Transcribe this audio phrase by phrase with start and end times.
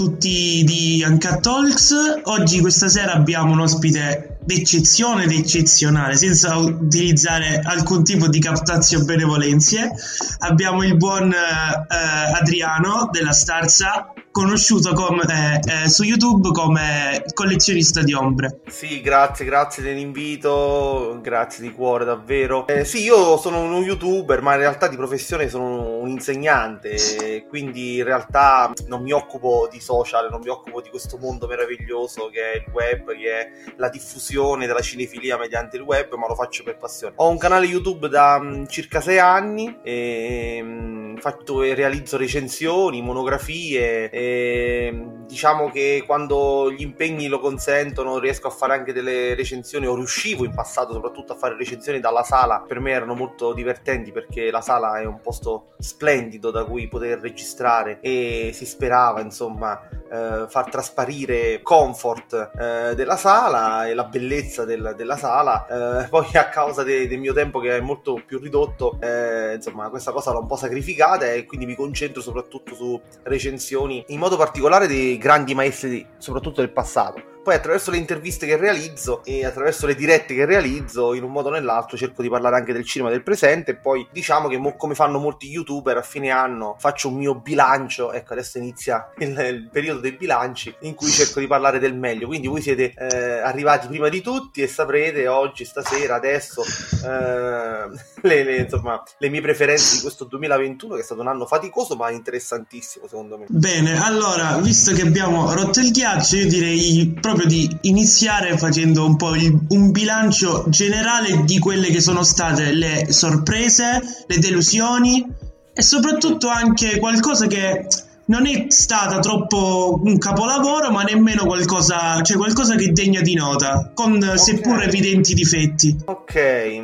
[0.00, 1.94] tutti di Uncut Talks.
[2.22, 9.04] Oggi, questa sera, abbiamo un ospite d'eccezione ed eccezionale, senza utilizzare alcun tipo di captazio
[9.04, 9.90] benevolenzie.
[10.38, 18.14] Abbiamo il buon eh, Adriano della Starza, conosciuto come, eh, su YouTube come collezionista di
[18.14, 18.60] ombre.
[18.68, 22.66] Sì, grazie, grazie dell'invito, grazie di cuore davvero.
[22.68, 27.96] Eh, sì, io sono un youtuber, ma in realtà di professione sono un insegnante, quindi
[27.96, 32.52] in realtà non mi occupo di social, non mi occupo di questo mondo meraviglioso che
[32.52, 36.62] è il web, che è la diffusione della cinefilia mediante il web, ma lo faccio
[36.62, 37.14] per passione.
[37.16, 44.10] Ho un canale YouTube da um, circa sei anni e um, fatto, realizzo recensioni, monografie
[44.10, 49.94] e diciamo che quando gli impegni lo consentono riesco a fare anche delle recensioni o
[49.94, 54.50] riuscivo in passato soprattutto a fare recensioni dalla sala per me erano molto divertenti perché
[54.50, 60.46] la sala è un posto splendido da cui poter registrare e si sperava insomma eh,
[60.48, 66.04] far trasparire comfort eh, della sala e la bellezza del, della sala.
[66.04, 69.88] Eh, poi a causa de, del mio tempo che è molto più ridotto eh, insomma
[69.90, 74.36] questa cosa l'ho un po' sacrificata e quindi mi concentro soprattutto su recensioni in modo
[74.36, 79.86] particolare dei grandi maestri soprattutto del passato poi attraverso le interviste che realizzo e attraverso
[79.86, 83.10] le dirette che realizzo, in un modo o nell'altro cerco di parlare anche del cinema
[83.10, 87.08] del presente e poi diciamo che mo, come fanno molti youtuber a fine anno faccio
[87.08, 91.46] un mio bilancio, ecco adesso inizia il, il periodo dei bilanci in cui cerco di
[91.46, 96.16] parlare del meglio, quindi voi siete eh, arrivati prima di tutti e saprete oggi, stasera,
[96.16, 97.88] adesso eh,
[98.22, 101.96] le, le, insomma, le mie preferenze di questo 2021 che è stato un anno faticoso
[101.96, 103.46] ma interessantissimo secondo me.
[103.48, 109.16] Bene, allora visto che abbiamo rotto il ghiaccio io direi proprio di iniziare facendo un
[109.16, 115.24] po' il, un bilancio generale di quelle che sono state le sorprese, le delusioni
[115.72, 117.86] e soprattutto anche qualcosa che
[118.26, 123.34] non è stata troppo un capolavoro, ma nemmeno qualcosa, cioè qualcosa che è degna di
[123.34, 124.38] nota, con okay.
[124.38, 125.96] seppur evidenti difetti.
[126.04, 126.80] Ok,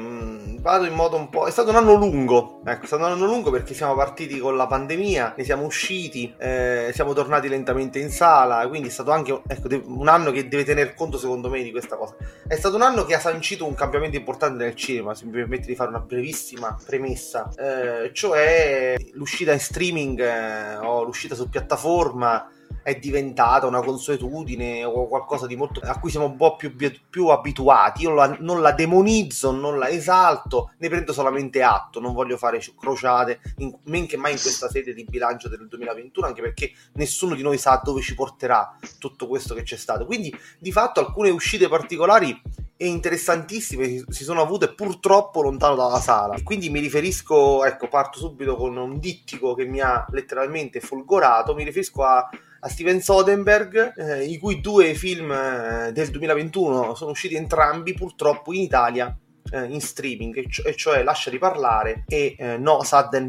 [0.66, 1.46] vado in modo un po'.
[1.46, 2.60] È stato un anno lungo.
[2.64, 6.34] Ecco, è stato un anno lungo perché siamo partiti con la pandemia, ne siamo usciti,
[6.38, 8.66] eh, siamo tornati lentamente in sala.
[8.66, 11.96] Quindi è stato anche ecco, un anno che deve tener conto, secondo me, di questa
[11.96, 12.16] cosa.
[12.48, 15.14] È stato un anno che ha sancito un cambiamento importante nel cinema.
[15.14, 21.04] Se mi permette di fare una brevissima premessa, eh, cioè l'uscita in streaming eh, o
[21.04, 22.50] l'uscita su piattaforma
[22.86, 26.72] è diventata una consuetudine o qualcosa di molto a cui siamo un po' più,
[27.10, 28.02] più abituati.
[28.02, 31.98] Io la, non la demonizzo, non la esalto, ne prendo solamente atto.
[31.98, 36.28] Non voglio fare crociate, in, men che mai in questa sede di bilancio del 2021,
[36.28, 40.06] anche perché nessuno di noi sa dove ci porterà tutto questo che c'è stato.
[40.06, 42.40] Quindi, di fatto, alcune uscite particolari
[42.76, 46.36] e interessantissime si sono avute purtroppo lontano dalla sala.
[46.44, 51.52] Quindi mi riferisco, ecco, parto subito con un dittico che mi ha letteralmente folgorato.
[51.52, 52.28] Mi riferisco a
[52.60, 58.52] a Steven Soderbergh, eh, i cui due film eh, del 2021 sono usciti entrambi purtroppo
[58.52, 59.16] in Italia
[59.50, 63.26] eh, in streaming, e, cioè, cioè Lasciali parlare e eh, No Sudden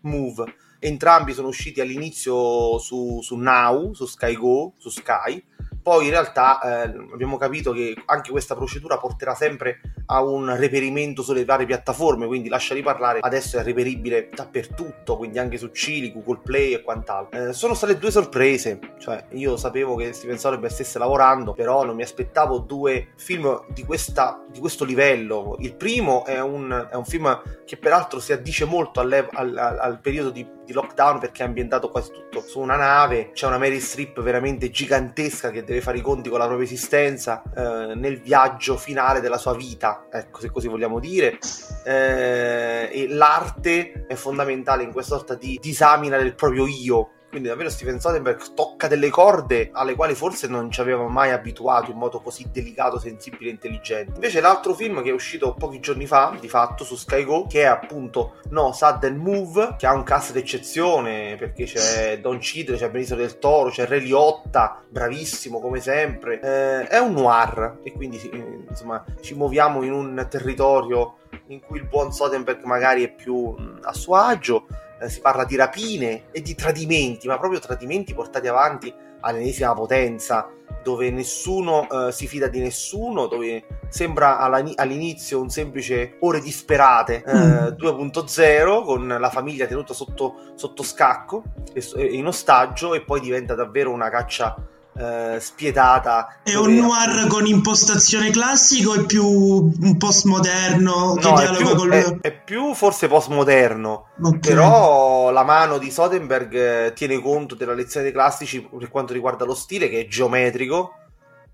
[0.00, 0.54] Move.
[0.80, 5.44] Entrambi sono usciti all'inizio su, su Now, su Sky Go, su Sky,
[5.82, 11.22] poi in realtà eh, abbiamo capito che anche questa procedura porterà sempre a un reperimento
[11.22, 16.40] sulle varie piattaforme, quindi lasciali parlare, adesso è reperibile dappertutto, quindi anche su Cili, Google
[16.42, 17.48] Play e quant'altro.
[17.48, 21.96] Eh, sono state due sorprese, cioè io sapevo che Steven Soderbergh stesse lavorando, però non
[21.96, 25.56] mi aspettavo due film di, questa, di questo livello.
[25.60, 30.00] Il primo è un, è un, film che peraltro si addice molto al, al, al
[30.00, 33.80] periodo di, di lockdown perché è ambientato quasi tutto su una nave, c'è una Mary
[33.80, 38.76] Strip veramente gigantesca che deve fare i conti con la propria esistenza eh, nel viaggio
[38.76, 41.38] finale della sua vita, ecco se così vogliamo dire.
[41.84, 47.70] Eh, e l'arte è fondamentale in questa sorta di disamina del proprio io quindi davvero
[47.70, 52.20] Steven Soderbergh tocca delle corde alle quali forse non ci avevamo mai abituato in modo
[52.20, 54.12] così delicato, sensibile e intelligente.
[54.14, 57.62] Invece l'altro film che è uscito pochi giorni fa, di fatto, su Sky Go, che
[57.62, 62.90] è appunto No Sudden Move, che ha un cast d'eccezione perché c'è Don Cheadle, c'è
[62.90, 66.40] Benicio del Toro, c'è Ray Liotta, bravissimo come sempre.
[66.40, 68.20] Eh, è un noir e quindi
[68.68, 73.92] insomma ci muoviamo in un territorio in cui il buon Soderbergh magari è più a
[73.92, 74.66] suo agio
[75.00, 80.48] eh, si parla di rapine e di tradimenti, ma proprio tradimenti portati avanti all'ennesima potenza,
[80.82, 87.34] dove nessuno eh, si fida di nessuno, dove sembra all'inizio un semplice ore disperate eh,
[87.34, 87.66] mm.
[87.76, 91.42] 2.0 con la famiglia tenuta sotto, sotto scacco
[91.72, 94.54] e in ostaggio e poi diventa davvero una caccia
[95.00, 96.36] eh, spietata.
[96.42, 101.74] È un noir con impostazione classico e più un postmoderno che no, dialoga è più,
[101.76, 104.38] con è, è più forse postmoderno, Ok.
[104.38, 109.44] però la mano di Soderbergh eh, tiene conto della lezione dei classici per quanto riguarda
[109.44, 110.94] lo stile che è geometrico,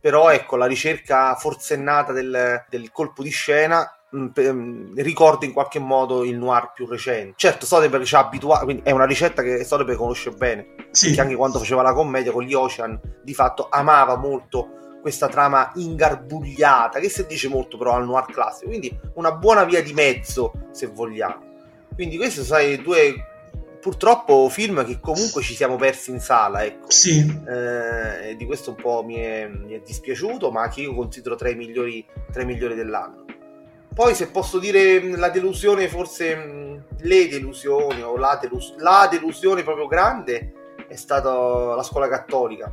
[0.00, 3.95] però ecco la ricerca forsennata del, del colpo di scena
[4.96, 7.34] ricorda in qualche modo il noir più recente.
[7.36, 11.06] Certo, Soderbergh ci ha abituato, quindi è una ricetta che Soderbergh conosce bene, Sì.
[11.06, 14.70] perché anche quando faceva la commedia con gli Ocean, di fatto amava molto
[15.00, 19.82] questa trama ingarbugliata, che si dice molto però al noir classico, quindi una buona via
[19.82, 21.44] di mezzo, se vogliamo.
[21.94, 23.14] Quindi questi sono stati due,
[23.80, 26.90] purtroppo, film che comunque ci siamo persi in sala, ecco.
[26.90, 27.20] Sì.
[27.48, 31.48] Eh, di questo un po' mi è, mi è dispiaciuto, ma che io considero tra
[31.50, 33.24] i migliori, tra i migliori dell'anno.
[33.96, 39.08] Poi, se posso dire mh, la delusione, forse mh, le delusioni o la, delus- la
[39.10, 40.52] delusione proprio grande
[40.86, 42.70] è stata la scuola cattolica.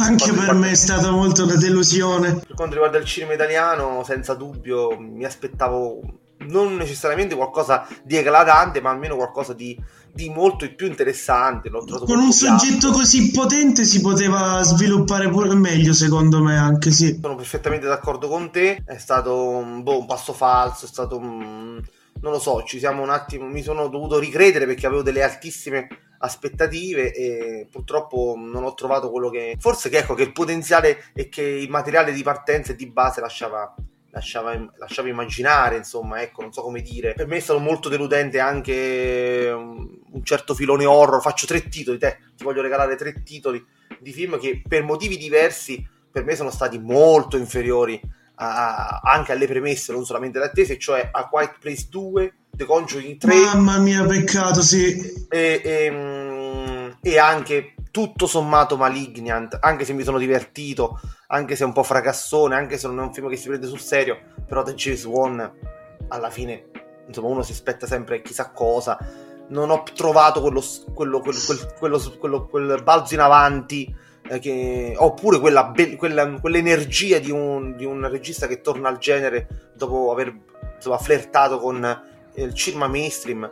[0.00, 2.40] Anche per me è stata molto una delusione.
[2.44, 6.00] Per quanto riguarda il cinema italiano, senza dubbio mi aspettavo
[6.48, 9.80] non necessariamente qualcosa di eclatante, ma almeno qualcosa di,
[10.18, 11.68] di molto più interessante.
[11.68, 16.90] L'ho trovato Con un soggetto così potente si poteva sviluppare pure meglio, secondo me, anche
[16.90, 17.16] sì.
[17.22, 18.82] Sono perfettamente d'accordo con te.
[18.84, 21.80] È stato un, boh, un passo falso, è stato un-
[22.20, 23.46] non lo so, ci siamo un attimo.
[23.46, 25.86] Mi sono dovuto ricredere perché avevo delle altissime
[26.18, 29.56] aspettative e purtroppo non ho trovato quello che.
[29.60, 33.20] Forse che ecco che il potenziale e che il materiale di partenza e di base
[33.20, 33.72] lasciava.
[34.10, 37.12] Lasciava, lasciava immaginare, insomma, ecco, non so come dire.
[37.14, 41.20] Per me è stato molto deludente anche un, un certo filone horror.
[41.20, 43.64] Faccio tre titoli, te ti voglio regalare tre titoli
[44.00, 48.00] di film che per motivi diversi per me sono stati molto inferiori
[48.36, 53.18] a- anche alle premesse, non solamente alle attese, cioè A Quiet Place 2, The Conjuring
[53.18, 55.26] 3 Mamma mia, peccato, sì.
[55.28, 61.64] e, e, mm, e anche tutto sommato Malignant, anche se mi sono divertito, anche se
[61.64, 64.18] è un po' fracassone, anche se non è un film che si prende sul serio,
[64.46, 65.52] però da James Wan
[66.08, 66.70] alla fine,
[67.06, 68.98] insomma, uno si aspetta sempre chissà cosa.
[69.48, 70.62] Non ho trovato quello,
[70.92, 71.20] quello,
[71.78, 73.94] quello, quel- balzo in avanti,
[74.28, 78.98] eh, che- oppure quella, be- quella- quell'energia di un, di un regista che torna al
[78.98, 80.34] genere dopo aver
[80.76, 82.02] insomma, flirtato con
[82.34, 83.50] il cinema mainstream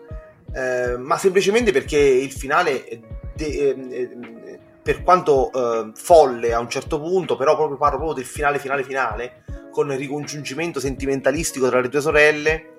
[0.56, 2.98] eh, ma semplicemente perché il finale, è
[3.36, 8.24] de- eh, per quanto eh, folle a un certo punto, però proprio parlo proprio del
[8.24, 12.74] finale, finale, finale, con il ricongiungimento sentimentalistico tra le due sorelle,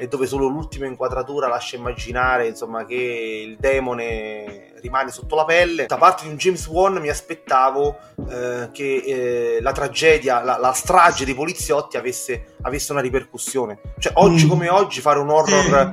[0.00, 5.84] e dove solo l'ultima inquadratura lascia immaginare insomma, che il demone rimane sotto la pelle.
[5.84, 7.98] Da parte di un James Wan mi aspettavo
[8.30, 13.78] eh, che eh, la tragedia, la, la strage dei poliziotti avesse, avesse una ripercussione.
[13.98, 14.48] Cioè, oggi Mm.
[14.48, 15.92] come oggi, fare un horror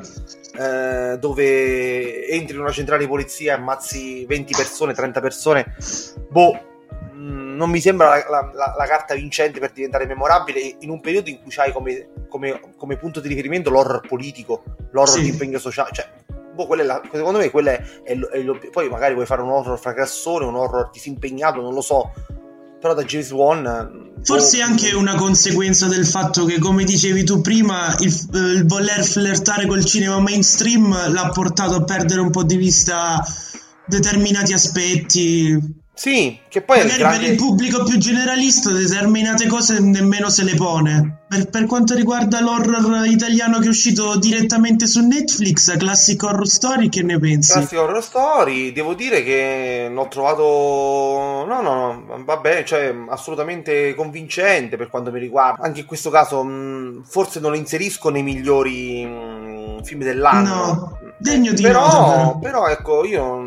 [0.57, 5.75] eh, dove entri in una centrale di polizia e ammazzi 20 persone, 30 persone,
[6.30, 6.77] boh,
[7.57, 11.42] non mi sembra la, la- la- carta vincente per diventare memorabile in un periodo in
[11.42, 15.21] cui c'hai come, come- come punto di riferimento l'horror politico, l'horror Sì.
[15.24, 16.07] di impegno sociale, cioè,
[16.54, 19.77] boh, quella la- secondo me quello è, è è poi magari vuoi fare un horror
[19.80, 22.12] fracassone, un horror disimpegnato, non lo so,
[22.80, 24.06] però da James Wan...
[24.24, 28.65] Forse è boh, anche una conseguenza del fatto che, come dicevi tu prima, il, il
[28.68, 33.24] voler flirtare col cinema mainstream l'ha portato a perdere un po' di vista
[33.86, 35.77] determinati aspetti.
[35.98, 37.18] Sì, che poi è Magari grande...
[37.18, 41.22] per il pubblico più generalista determinate cose nemmeno se le pone.
[41.28, 46.90] Per, per quanto riguarda l'horror italiano che è uscito direttamente su Netflix, Classic Horror Story,
[46.90, 47.52] che ne pensi?
[47.52, 50.44] Classic Horror Story, devo dire che l'ho trovato.
[51.48, 55.64] No, no, no, va bene, cioè assolutamente convincente per quanto mi riguarda.
[55.64, 60.56] Anche in questo caso, mh, forse non lo inserisco nei migliori mh, film dell'anno.
[60.56, 62.40] No, degno di però, nota, però.
[62.40, 63.46] però, ecco, io mh,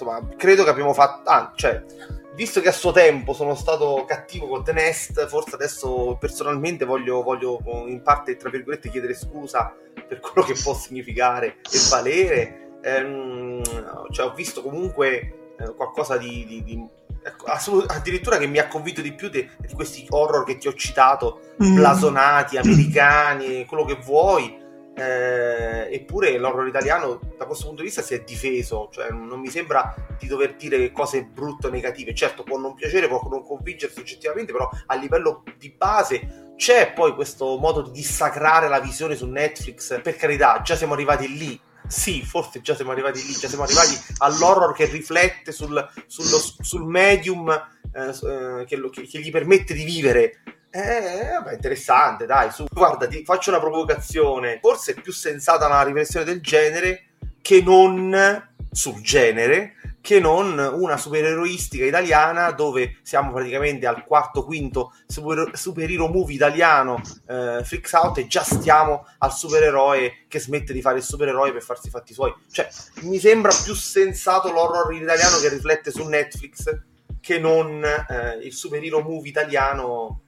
[0.00, 1.28] insomma, credo che abbiamo fatto.
[1.28, 1.84] Ah, cioè.
[2.32, 7.22] Visto che a suo tempo sono stato cattivo con The Nest, forse adesso personalmente voglio,
[7.22, 9.74] voglio in parte, tra virgolette, chiedere scusa
[10.08, 12.78] per quello che può significare e valere.
[12.82, 13.62] Ehm,
[14.10, 16.88] cioè, ho visto comunque eh, qualcosa di, di- di-
[17.22, 20.72] ecco, assolut- addirittura che mi ha convinto di più di, questi horror che ti ho
[20.74, 21.74] citato, Mm.
[21.74, 24.56] blasonati, americani, quello che vuoi.
[25.00, 29.48] Eh, eppure l'horror italiano da questo punto di vista si è difeso, cioè non mi
[29.48, 32.14] sembra di dover dire cose brutte o negative.
[32.14, 37.14] Certo, può non piacere, può non convincere soggettivamente, però a livello di base c'è poi
[37.14, 40.02] questo modo di dissacrare la visione su Netflix.
[40.02, 41.58] Per carità, già siamo arrivati lì.
[41.86, 45.74] Sì, forse già siamo arrivati lì, già siamo arrivati all'horror che riflette sul,
[46.06, 50.42] sullo- sul medium eh, eh, che, lo- che- che gli permette di vivere.
[50.70, 52.64] Eh, vabbè, interessante, dai, su.
[52.70, 54.58] Guarda, ti faccio una provocazione.
[54.62, 57.06] Forse è più sensata una riflessione del genere
[57.42, 64.94] che non sul genere che non una supereroistica italiana dove siamo praticamente al quarto quinto
[65.06, 70.80] super, superhero movie italiano eh, Freaks Out e già stiamo al supereroe che smette di
[70.80, 72.68] fare il supereroe per farsi i fatti suoi cioè
[73.02, 76.80] mi sembra più sensato l'horror italiano che riflette su Netflix
[77.20, 80.22] che non eh, il superhero movie italiano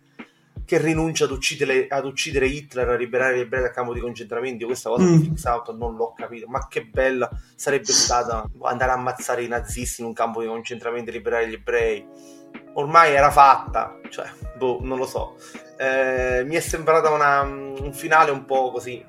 [0.73, 4.65] che rinuncia ad uccidere, ad uccidere Hitler, a liberare gli ebrei dal campo di concentramento.
[4.65, 5.17] Questa cosa mm.
[5.17, 6.47] di Fix Out non l'ho capito.
[6.49, 11.11] Ma che bella sarebbe stata andare a ammazzare i nazisti in un campo di concentramento
[11.11, 12.07] e liberare gli ebrei.
[12.75, 15.37] Ormai era fatta, cioè, boh, non lo so.
[15.77, 19.05] Eh, mi è sembrata una, un finale un po' così.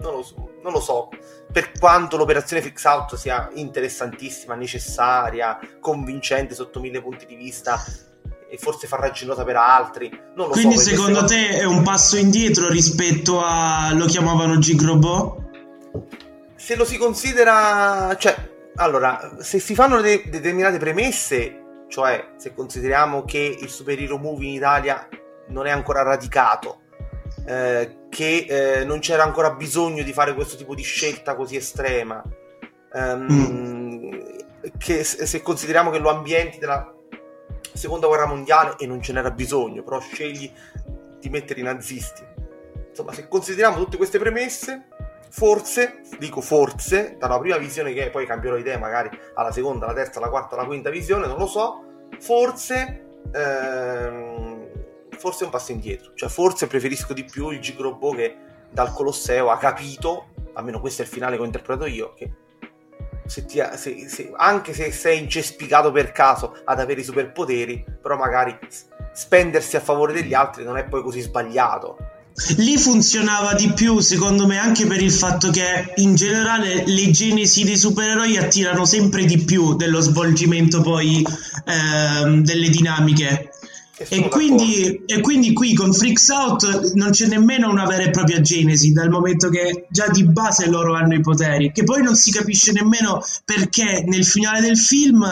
[0.00, 1.08] Non lo so, non lo so.
[1.50, 7.82] Per quanto l'operazione Fix Out sia interessantissima, necessaria, convincente sotto mille punti di vista,
[8.50, 10.10] e forse farraginosa per altri.
[10.34, 15.48] Non lo Quindi so, secondo te è un passo indietro rispetto a lo chiamavano Gigrobot?
[16.56, 18.34] Se lo si considera, cioè,
[18.76, 24.54] allora, se si fanno de- determinate premesse, cioè se consideriamo che il superhero movie in
[24.54, 25.08] Italia
[25.48, 26.80] non è ancora radicato,
[27.46, 32.22] eh, che eh, non c'era ancora bisogno di fare questo tipo di scelta così estrema,
[32.92, 34.20] ehm, mm.
[34.76, 36.94] che se consideriamo che lo ambienti della
[37.72, 40.50] seconda guerra mondiale e non ce n'era bisogno, però scegli
[41.18, 42.22] di mettere i nazisti.
[42.88, 44.88] Insomma, se consideriamo tutte queste premesse,
[45.30, 50.18] forse, dico forse, dalla prima visione che poi cambierò idea magari alla seconda, alla terza,
[50.18, 51.84] alla quarta, alla quinta visione, non lo so,
[52.18, 53.06] forse...
[53.32, 54.50] Ehm,
[55.20, 58.34] forse un passo indietro, cioè forse preferisco di più il Gigrobo che
[58.70, 62.32] dal Colosseo ha capito, almeno questo è il finale che ho interpretato io, che
[63.30, 68.16] se ti, se, se, anche se sei incespicato per caso ad avere i superpoteri, però
[68.16, 68.58] magari
[69.12, 71.96] spendersi a favore degli altri non è poi così sbagliato.
[72.56, 77.64] Lì funzionava di più, secondo me, anche per il fatto che in generale le genesi
[77.64, 81.24] dei supereroi attirano sempre di più dello svolgimento poi
[81.66, 83.49] ehm, delle dinamiche.
[84.08, 88.40] E quindi, e quindi, qui con Freaks Out non c'è nemmeno una vera e propria
[88.40, 92.30] genesi, dal momento che già di base loro hanno i poteri, che poi non si
[92.30, 95.30] capisce nemmeno perché nel finale del film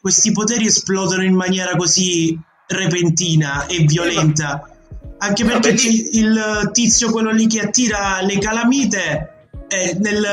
[0.00, 4.70] questi poteri esplodono in maniera così repentina e violenta.
[5.18, 5.74] Anche perché
[6.12, 10.24] il tizio, quello lì che attira le calamite, eh, nel,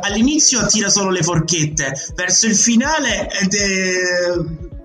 [0.00, 3.46] all'inizio attira solo le forchette, verso il finale è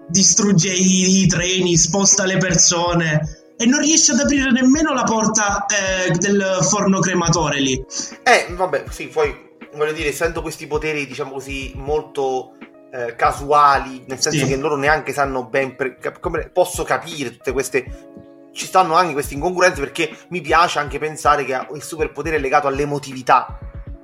[0.10, 5.66] distrugge i, i treni, sposta le persone e non riesce ad aprire nemmeno la porta
[5.66, 7.84] eh, del forno crematore lì.
[8.24, 12.54] Eh, vabbè, sì, poi voglio dire, essendo questi poteri, diciamo così, molto
[12.92, 14.48] eh, casuali, nel senso sì.
[14.48, 18.08] che loro neanche sanno ben pre- come posso capire tutte queste
[18.52, 22.68] ci stanno anche queste incongruenze perché mi piace anche pensare che il superpotere è legato
[22.68, 23.60] all'emotività.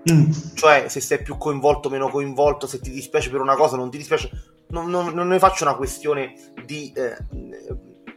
[0.10, 0.32] Mm.
[0.54, 3.90] Cioè, se sei più coinvolto o meno coinvolto, se ti dispiace per una cosa, non
[3.90, 4.30] ti dispiace
[4.70, 6.34] non, non, non ne faccio una questione
[6.66, 7.16] di eh,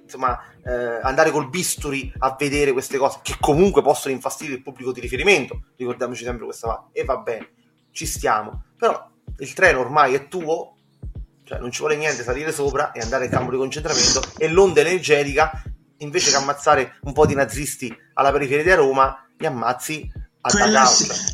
[0.03, 4.93] insomma, eh, andare col bisturi a vedere queste cose che comunque possono infastidire il pubblico
[4.93, 5.63] di riferimento.
[5.77, 7.01] Ricordiamoci sempre questa parte.
[7.01, 7.51] E va bene,
[7.93, 8.65] ci stiamo.
[8.77, 10.77] Però il treno ormai è tuo,
[11.45, 14.81] cioè non ci vuole niente salire sopra e andare al campo di concentramento e l'onda
[14.81, 15.63] energetica,
[15.99, 20.89] invece che ammazzare un po' di nazisti alla periferia di Roma, li ammazzi a quella,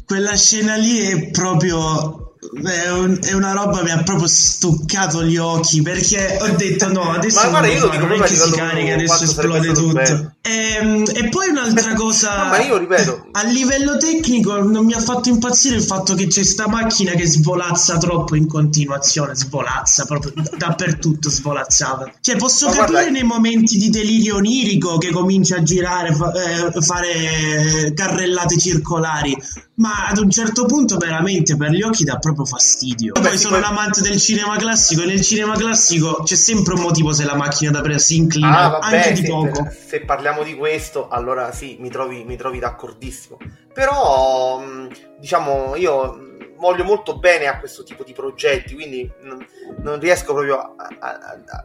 [0.07, 5.25] quella scena lì è proprio è, un, è, una roba che mi ha proprio stuccato
[5.25, 8.95] gli occhi perché ho detto no adesso ma guarda, io lo dico non si carica
[8.95, 10.01] adesso esplode tutto.
[10.01, 13.29] e, ehm, e, poi un'altra cosa no, ma io ripeto.
[13.33, 17.27] a livello tecnico non mi ha fatto impazzire il fatto che c'è sta macchina che
[17.27, 22.13] svolazza troppo in continuazione svolazza proprio dappertutto svolazzava.
[22.21, 26.33] Cioè posso ma capire guarda, nei momenti di delirio onirico che comincia a girare fa,
[26.33, 29.37] eh, fare carrellate circolari
[29.77, 33.13] ma ad un certo punto veramente per gli occhi dà proprio fastidio.
[33.15, 33.65] Vabbè, Poi sono poi...
[33.65, 37.35] un amante del cinema classico e nel cinema classico c'è sempre un motivo se la
[37.35, 39.69] macchina da presa si inclina, ah, vabbè, anche di se, poco.
[39.71, 43.39] Se parliamo di questo, allora sì, mi trovi, mi trovi d'accordissimo.
[43.73, 44.87] Però, mm,
[45.19, 50.75] diciamo, io voglio molto bene a questo tipo di progetti, quindi non, riesco proprio a,
[51.01, 51.19] a,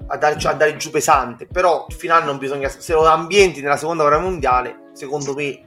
[0.07, 1.45] a, a andare giù pesante.
[1.45, 2.69] Però il finale non bisogna.
[2.69, 5.61] Se lo ambienti nella seconda guerra mondiale, secondo me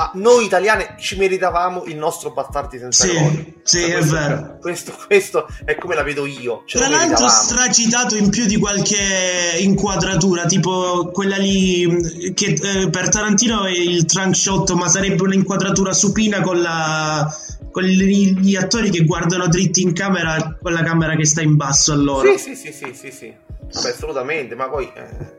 [0.00, 3.44] ah, noi italiani ci meritavamo il nostro Bastardi senza sì, gloria.
[3.62, 4.58] Sì, cioè, questo, è vero.
[4.60, 6.64] Questo, questo, è come la vedo io.
[6.66, 13.08] Tra l'altro, stracitato in più di qualche inquadratura, tipo quella lì mm, che eh, per
[13.08, 17.34] Tarantino è il trunk shot, ma sarebbe un'inquadratura supina con la
[17.70, 21.92] con gli attori che guardano dritti in camera con la camera che sta in basso
[21.92, 22.36] a loro.
[22.36, 23.34] Sì, sì, sì, sì, sì, sì.
[23.72, 24.90] Vabbè, assolutamente, ma poi...
[24.94, 25.38] Eh,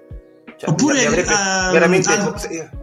[0.58, 2.10] cioè, Oppure avrebbe, uh, veramente...
[2.10, 2.80] Al-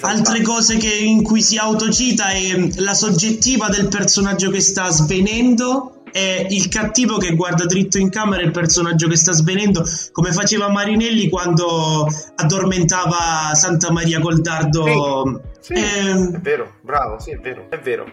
[0.00, 6.02] Altre cose che, in cui si autocita è la soggettiva del personaggio che sta svenendo
[6.12, 10.68] è il cattivo che guarda dritto in camera il personaggio che sta svenendo, come faceva
[10.68, 12.06] Marinelli quando
[12.36, 15.42] addormentava Santa Maria col dardo.
[15.60, 16.10] Sì, sì, eh...
[16.34, 18.06] è vero, bravo, sì, è vero, è vero.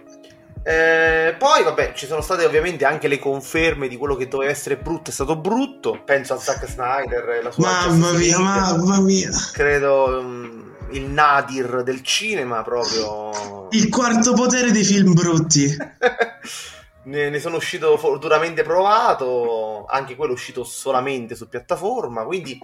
[0.63, 4.75] Eh, poi, vabbè, ci sono state ovviamente anche le conferme di quello che doveva essere
[4.75, 6.01] brutto, è stato brutto.
[6.03, 9.29] Penso a Zack Snyder, la sua Mamma mia, mamma mia.
[9.53, 13.67] Credo um, il nadir del cinema proprio.
[13.71, 15.75] Il quarto potere dei film brutti.
[17.03, 22.59] ne, ne, sono uscito duramente provato, anche quello è uscito solamente su piattaforma, quindi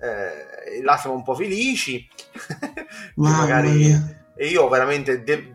[0.00, 2.08] eh, là siamo un po' felici.
[3.16, 4.16] magari...
[4.36, 5.22] E io veramente...
[5.22, 5.54] De-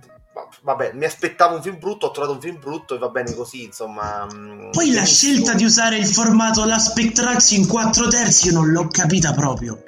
[0.61, 3.65] vabbè, mi aspettavo un film brutto, ho trovato un film brutto e va bene così,
[3.65, 4.27] insomma.
[4.33, 8.71] Mm, Poi la scelta di usare il formato la Spectrax in 4 terzi io non
[8.71, 9.83] l'ho capita proprio.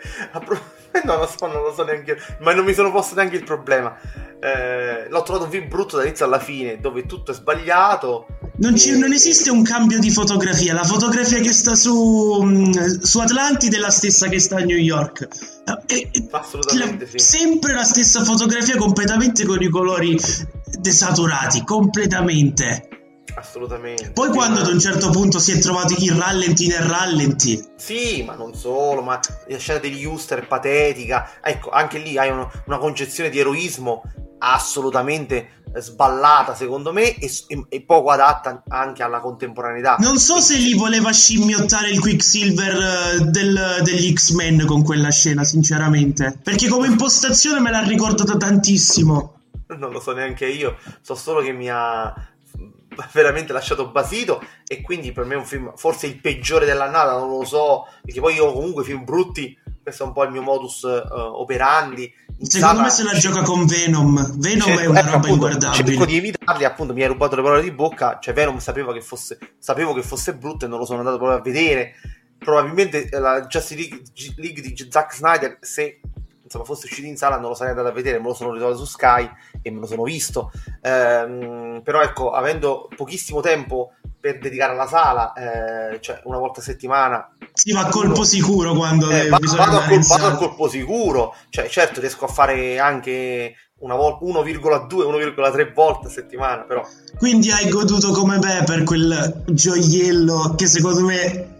[1.04, 3.44] no, non, so, non lo so neanche io, ma non mi sono posto neanche il
[3.44, 3.98] problema.
[4.40, 8.28] Eh, l'ho trovato un film brutto dall'inizio alla fine, dove tutto è sbagliato.
[8.58, 8.92] Non, e...
[8.98, 10.74] non, esiste un cambio di fotografia.
[10.74, 12.72] La fotografia che sta su, mm,
[13.02, 15.28] su Atlantide è la stessa che sta a New York.
[15.88, 17.20] E, Assolutamente la, sì.
[17.20, 20.18] Sempre la stessa fotografia, completamente con i colori
[20.80, 22.90] desaturati, completamente.
[23.36, 24.12] Assolutamente.
[24.12, 27.64] Poi quando ad un certo punto si è trovato il rallenti nel rallenti.
[27.76, 31.30] Sì, ma non solo, ma la scena degli Uster è patetica.
[31.42, 34.04] Ecco, anche lì hai uno, una concezione di eroismo
[34.38, 37.30] assolutamente sballata secondo me e,
[37.70, 39.98] e, poco adatta anche alla contemporaneità.
[40.00, 45.44] Non so se lì voleva scimmiottare il Quicksilver eh, del, degli X-Men con quella scena,
[45.44, 46.40] sinceramente.
[46.42, 49.34] Perché come impostazione me l'ha ricordata tantissimo.
[49.78, 52.14] Non lo so neanche io, so solo che mi ha
[53.14, 57.30] veramente lasciato basito e quindi per me è un film forse il peggiore dell'annata, non
[57.30, 60.82] lo so, perché poi io comunque film brutti, questo è un po' il mio modus
[60.82, 62.12] uh, operandi.
[62.42, 65.84] Secondo me se la gioca con Venom, Venom cerco, è una ecco, roba appunto, inguardabile.
[65.86, 69.02] Cerco di evitarli, appunto mi hai rubato le parole di bocca, cioè Venom sapeva che
[69.02, 71.94] fosse, sapevo che fosse brutto e non lo sono andato proprio a vedere.
[72.38, 74.02] Probabilmente la Justice League,
[74.36, 76.00] League di Zack Snyder, se
[76.46, 78.78] insomma, fosse uscito in sala non lo sarei andato a vedere, me lo sono ritrovato
[78.78, 79.30] su Sky
[79.62, 80.52] e me lo sono visto.
[80.82, 86.64] Ehm, però ecco, avendo pochissimo tempo per dedicare alla sala, eh, cioè una volta a
[86.64, 87.36] settimana.
[87.54, 91.36] Si va a colpo sicuro quando eh, vado, vado, a col, vado a colpo sicuro,
[91.50, 97.52] cioè certo riesco a fare anche una volta 1,2 1,3 volte a settimana però quindi
[97.52, 101.55] hai goduto come me per quel gioiello che secondo me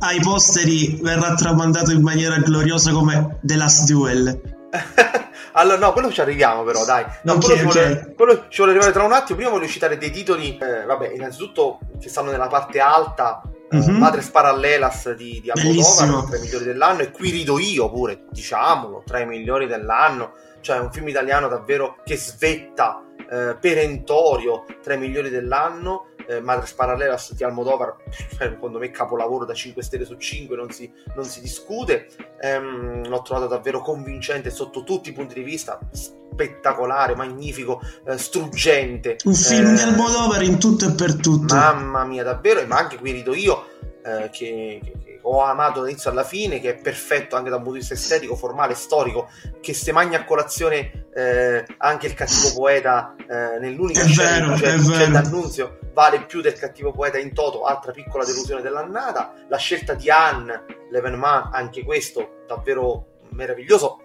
[0.00, 4.56] ai posteri verrà tramandato in maniera gloriosa come The Last Duel.
[5.52, 7.04] allora, no, quello ci arriviamo, però, dai.
[7.22, 9.38] No, okay, quello, ci vuole, quello, ci vuole, arrivare tra un attimo.
[9.38, 13.42] Prima voglio citare dei titoli, eh, vabbè, innanzitutto che stanno nella parte alta.
[13.74, 13.96] Mm-hmm.
[13.96, 19.02] Madres Parallelas di, di Almodovar, tra i migliori dell'anno, e qui rido io pure, diciamolo,
[19.04, 20.32] tra i migliori dell'anno.
[20.60, 26.72] Cioè, un film italiano davvero che svetta, eh, perentorio, tra i migliori dell'anno eh, Madres
[26.72, 27.96] Parallelas di Almodovar,
[28.36, 32.08] secondo me capolavoro da 5 stelle su 5, non si, non si discute.
[32.40, 39.16] Ehm, l'ho trovato davvero convincente sotto tutti i punti di vista, spettacolare, magnifico, eh, struggente.
[39.24, 41.54] Un film eh, di Almodovar in tutto e per tutto.
[41.54, 43.64] Mamma mia, davvero, ma anche qui rido io
[44.04, 47.78] eh, che, che ho amato dall'inizio alla fine, che è perfetto anche da un punto
[47.78, 49.28] di vista estetico, formale, storico,
[49.60, 54.54] che se magna a colazione eh, anche il cattivo poeta eh, nell'unica è scena vero,
[54.54, 59.34] c'è, c'è D'Annunzio, vale più del cattivo poeta in toto, altra piccola delusione dell'annata.
[59.48, 64.02] La scelta di Anne Levenman, anche questo davvero meraviglioso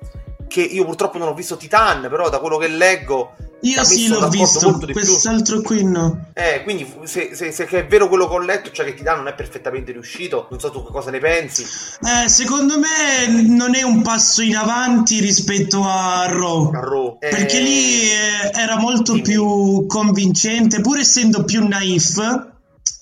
[0.53, 4.29] che io purtroppo non ho visto Titan, però da quello che leggo io sì l'ho
[4.29, 6.27] visto, quest'altro qui no.
[6.33, 9.29] Eh, quindi se, se, se, è vero quello che ho letto, cioè che Titan non
[9.29, 11.63] è perfettamente riuscito, non so tu cosa ne pensi.
[11.63, 16.71] Eh, secondo me non è un passo in avanti rispetto a Raw.
[16.71, 17.17] A Raw.
[17.19, 17.29] Eh...
[17.29, 19.23] Perché lì eh, era molto Dimmi.
[19.23, 22.19] più convincente, pur essendo più naif,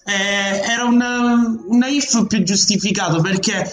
[0.05, 1.01] eh, era un,
[1.67, 3.69] un naif più giustificato perché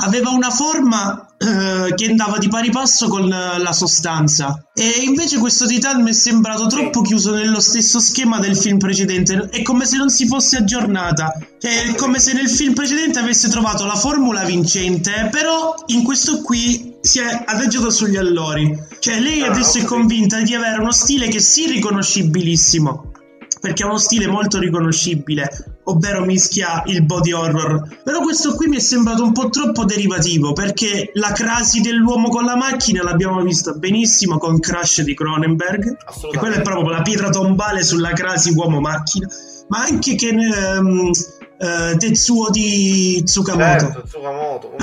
[0.00, 4.66] aveva una forma eh, che andava di pari passo con la sostanza.
[4.74, 9.48] E invece questo Titan mi è sembrato troppo chiuso nello stesso schema del film precedente.
[9.50, 11.32] È come se non si fosse aggiornata.
[11.58, 16.96] È come se nel film precedente avesse trovato la formula vincente però in questo qui
[17.00, 18.76] si è adagiato sugli allori.
[18.98, 23.12] Cioè lei ah, adesso è convinta di avere uno stile che sì riconoscibilissimo
[23.60, 28.00] perché ha uno stile molto riconoscibile, ovvero mischia il body horror.
[28.02, 32.44] Però questo qui mi è sembrato un po' troppo derivativo, perché la crasi dell'uomo con
[32.44, 35.96] la macchina l'abbiamo vista benissimo con Crash di Cronenberg,
[36.32, 39.28] e quella è proprio la pietra tombale sulla crasi uomo-macchina,
[39.68, 43.84] ma anche che um, uh, Tetsuo di Tsukamoto.
[43.84, 44.76] Certo, Tsukamoto.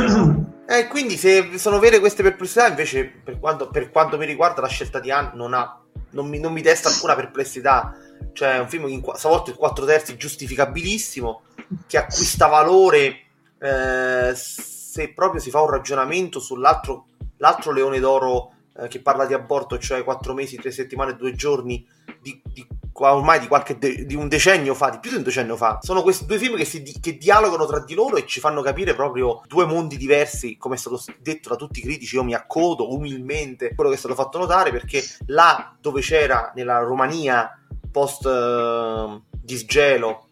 [0.68, 4.62] E eh, quindi se sono vere queste perplessità, invece per quanto, per quanto mi riguarda
[4.62, 5.82] la scelta di Han non ha
[6.18, 7.96] non mi, non mi desta alcuna perplessità.
[8.34, 11.42] Cioè, è un film in, stavolta in quattro terzi giustificabilissimo,
[11.86, 13.26] che acquista valore
[13.60, 17.06] eh, se proprio si fa un ragionamento sull'altro
[17.38, 21.86] l'altro leone d'oro eh, che parla di aborto, cioè quattro mesi, tre settimane, due giorni
[22.20, 22.66] di, di
[23.00, 25.80] ormai di, qualche de- di un decennio fa, di più di un decennio fa.
[25.82, 28.96] Sono questi due film che, si, che dialogano tra di loro e ci fanno capire
[28.96, 32.16] proprio due mondi diversi, come è stato detto da tutti i critici.
[32.16, 36.52] Io mi accodo umilmente a quello che è stato fatto notare perché là dove c'era
[36.56, 37.52] nella Romania
[37.92, 40.28] post uh, disgelo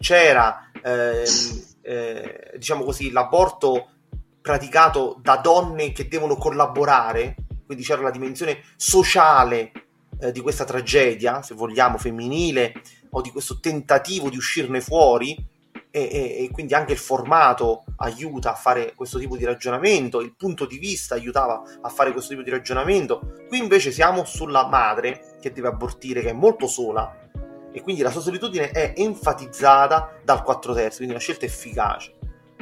[0.00, 1.24] c'era eh,
[1.82, 3.88] eh, diciamo così l'aborto
[4.40, 9.72] praticato da donne che devono collaborare quindi c'era la dimensione sociale
[10.24, 12.72] eh, di questa tragedia, se vogliamo, femminile,
[13.10, 15.52] o di questo tentativo di uscirne fuori,
[15.90, 20.34] e, e, e, quindi anche il formato aiuta a fare questo tipo di ragionamento, il
[20.34, 23.44] punto di vista aiutava a fare questo tipo di ragionamento.
[23.46, 27.28] Qui invece siamo sulla madre che deve abortire, che è molto sola,
[27.70, 32.14] e quindi la sua solitudine è enfatizzata dal 4 terzi, quindi una scelta efficace,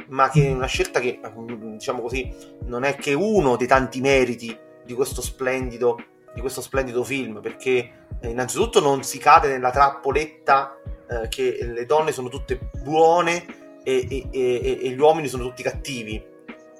[0.09, 2.31] ma che è una scelta che, diciamo così,
[2.65, 5.97] non è che uno dei tanti meriti di questo splendido
[6.33, 11.85] di questo splendido film perché eh, innanzitutto non si cade nella trappoletta eh, che le
[11.85, 16.31] donne sono tutte buone e, e, e, e gli uomini sono tutti cattivi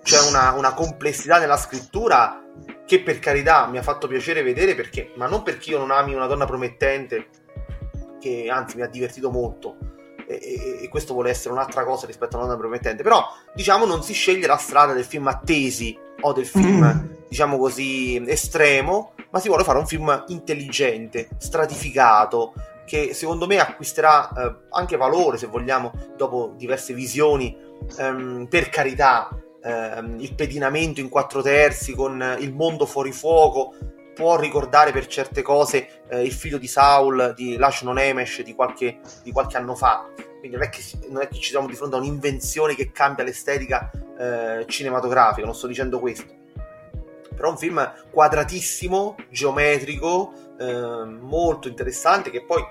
[0.01, 2.43] c'è una, una, complessità nella scrittura
[2.85, 6.13] che per carità mi ha fatto piacere vedere perché ma non perché io non ami
[6.13, 7.27] una donna promettente
[8.19, 9.77] che anzi mi ha divertito molto
[10.25, 14.13] e, questo vuole essere un'altra cosa rispetto a una donna promettente però diciamo non si
[14.13, 17.27] sceglie la strada del film attesi o del film mm.
[17.29, 22.53] diciamo così estremo ma si vuole fare un film intelligente, stratificato,
[22.85, 27.57] che secondo me acquisterà eh, anche valore, se vogliamo, dopo diverse visioni,
[27.97, 33.73] ehm, per carità, ehm, il pedinamento in quattro terzi con il mondo fuori fuoco,
[34.13, 38.99] può ricordare per certe cose eh, il figlio di Saul di Lashon Nemesh di qualche,
[39.23, 40.07] di qualche anno fa.
[40.37, 43.23] Quindi non è, che, non è, che, ci siamo di fronte a un'invenzione che cambia
[43.23, 46.41] l'estetica eh, cinematografica, non sto dicendo questo
[47.33, 52.65] però un film quadratissimo, geometrico, eh, molto interessante che poi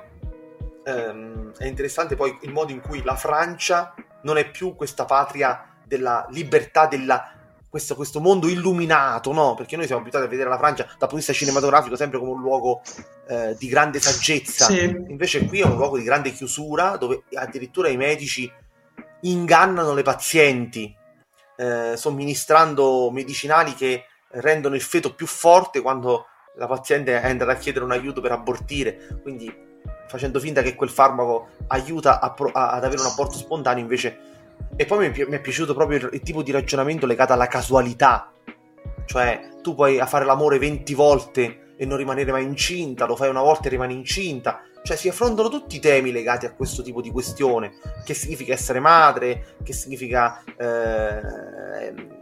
[0.84, 5.66] ehm, è interessante poi il modo in cui la Francia non è più questa patria
[5.84, 7.32] della libertà, della,
[7.68, 9.54] questo, questo, mondo illuminato, no?
[9.54, 12.30] Perché noi siamo abituati a vedere la Francia dal punto di vista cinematografico sempre come
[12.30, 12.82] un luogo
[13.28, 14.66] eh, di grande saggezza.
[14.66, 14.84] Sì.
[14.84, 18.50] Invece qui è un luogo di grande chiusura dove addirittura i medici
[19.22, 20.94] ingannano le pazienti
[21.56, 27.56] eh, somministrando medicinali che rendono il feto più forte quando la paziente è andata a
[27.56, 29.70] chiedere un aiuto per abortire, quindi
[30.06, 34.30] facendo finta che quel farmaco aiuta a pro- a- ad avere un aborto spontaneo invece...
[34.76, 37.46] E poi mi, pi- mi è piaciuto proprio il, il, tipo di ragionamento legato alla
[37.46, 38.30] casualità,
[39.06, 43.42] cioè tu puoi fare l'amore 20 volte e non rimanere mai incinta, lo fai una
[43.42, 47.10] volta e rimani incinta, cioè si affrontano tutti i temi legati a questo tipo di
[47.10, 47.72] questione,
[48.04, 50.42] che significa essere madre, che significa...
[50.56, 52.20] Eh,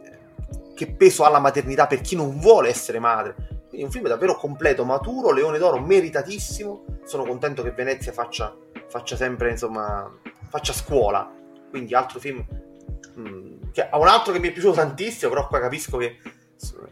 [0.81, 3.35] che peso ha la maternità per chi non vuole essere madre.
[3.69, 6.85] Quindi un film davvero completo, maturo, Leone d'Oro meritatissimo.
[7.05, 8.57] Sono contento che Venezia faccia,
[8.89, 10.11] faccia sempre, insomma,
[10.49, 11.31] faccia scuola.
[11.69, 12.43] Quindi altro film...
[13.19, 16.17] Mm, che, un altro che mi è piaciuto tantissimo, però qua capisco che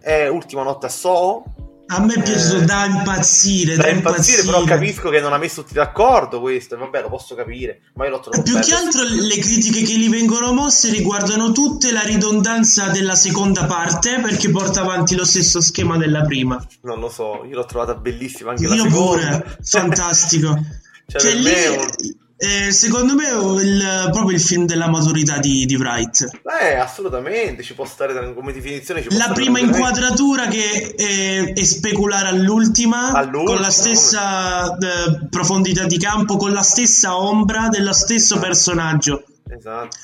[0.00, 1.44] è Ultima notte a Soho,
[1.90, 5.32] a me è piaciuto eh, da impazzire, da, da impazzire, impazzire, però capisco che non
[5.32, 8.64] ha messo tutti d'accordo questo, vabbè, lo posso capire, ma io l'ho trovato Più bello.
[8.64, 14.20] che altro le critiche che gli vengono mosse riguardano tutte la ridondanza della seconda parte,
[14.20, 16.62] perché porta avanti lo stesso schema della prima.
[16.82, 18.96] Non lo so, io l'ho trovata bellissima anche io la seconda.
[18.96, 20.58] Io pure, fantastico.
[21.06, 21.50] cioè, cioè lì...
[21.50, 26.40] Un eh, secondo me è proprio il film della maturità di, di Wright.
[26.60, 29.04] Eh, assolutamente, ci può stare come definizione.
[29.10, 35.98] la prima inquadratura che è, è, speculare all'ultima, all'ultima, con la stessa eh, profondità di
[35.98, 38.46] campo, con la stessa ombra dello stesso esatto.
[38.46, 39.24] personaggio.
[39.50, 39.96] Esatto.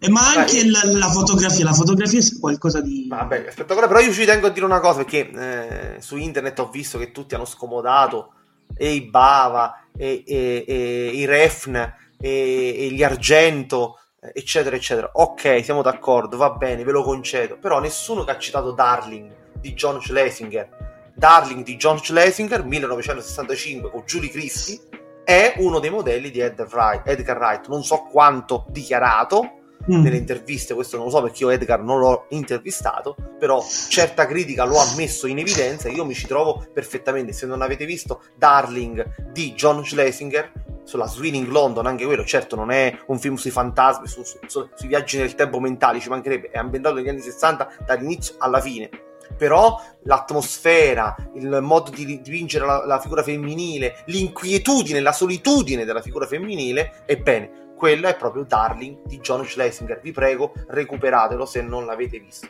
[0.00, 3.06] Eh, ma anche la, la, fotografia, la fotografia è qualcosa di...
[3.08, 6.68] Vabbè, spettacolare, però io ci tengo a dire una cosa, perché eh, su internet ho
[6.70, 8.32] visto che tutti hanno scomodato
[8.74, 11.76] e i Bava e, e, e i Refn
[12.20, 15.10] e, gli Argento eccetera eccetera.
[15.14, 17.58] Ok siamo d'accordo va bene ve lo concedo.
[17.58, 21.12] Però nessuno che ha citato Darling di John Schlesinger.
[21.14, 24.80] Darling di John Schlesinger 1965 con Julie Christie
[25.24, 30.02] è uno dei modelli di Edgar Wright non so quanto dichiarato mm.
[30.02, 34.64] nelle interviste, questo non lo so perché io Edgar non l'ho intervistato, però certa critica
[34.64, 37.32] lo ha messo in evidenza e io mi ci trovo perfettamente.
[37.32, 40.52] Se non avete visto Darling di John Schlesinger
[40.84, 44.68] sulla Swinging London, anche quello certo non è un film sui fantasmi, su, su, su,
[44.74, 48.90] sui viaggi nel tempo mentali, ci mancherebbe, è ambientato negli anni 60 dall'inizio alla fine.
[49.36, 56.26] però l'atmosfera, il modo di dipingere la, la figura femminile, l'inquietudine, la solitudine della figura
[56.26, 59.98] femminile, ebbene, quello è proprio Darling di John Schlesinger.
[60.00, 62.46] Vi prego, recuperatelo se non l'avete visto.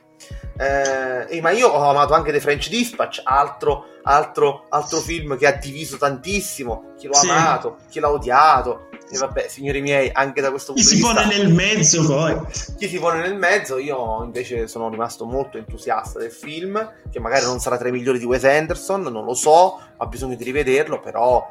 [0.59, 5.53] Eh, ma io ho amato anche The French Dispatch, altro, altro, altro film che ha
[5.53, 6.93] diviso tantissimo.
[6.99, 7.31] Chi l'ha sì.
[7.31, 8.91] amato, chi l'ha odiato.
[9.11, 11.15] E vabbè, signori miei, anche da questo punto di vista.
[11.15, 12.39] Chi si pone nel mezzo poi.
[12.77, 17.47] Chi si pone nel mezzo, io invece sono rimasto molto entusiasta del film, che magari
[17.47, 21.01] non sarà tra i migliori di Wes Anderson, non lo so, ho bisogno di rivederlo,
[21.01, 21.51] però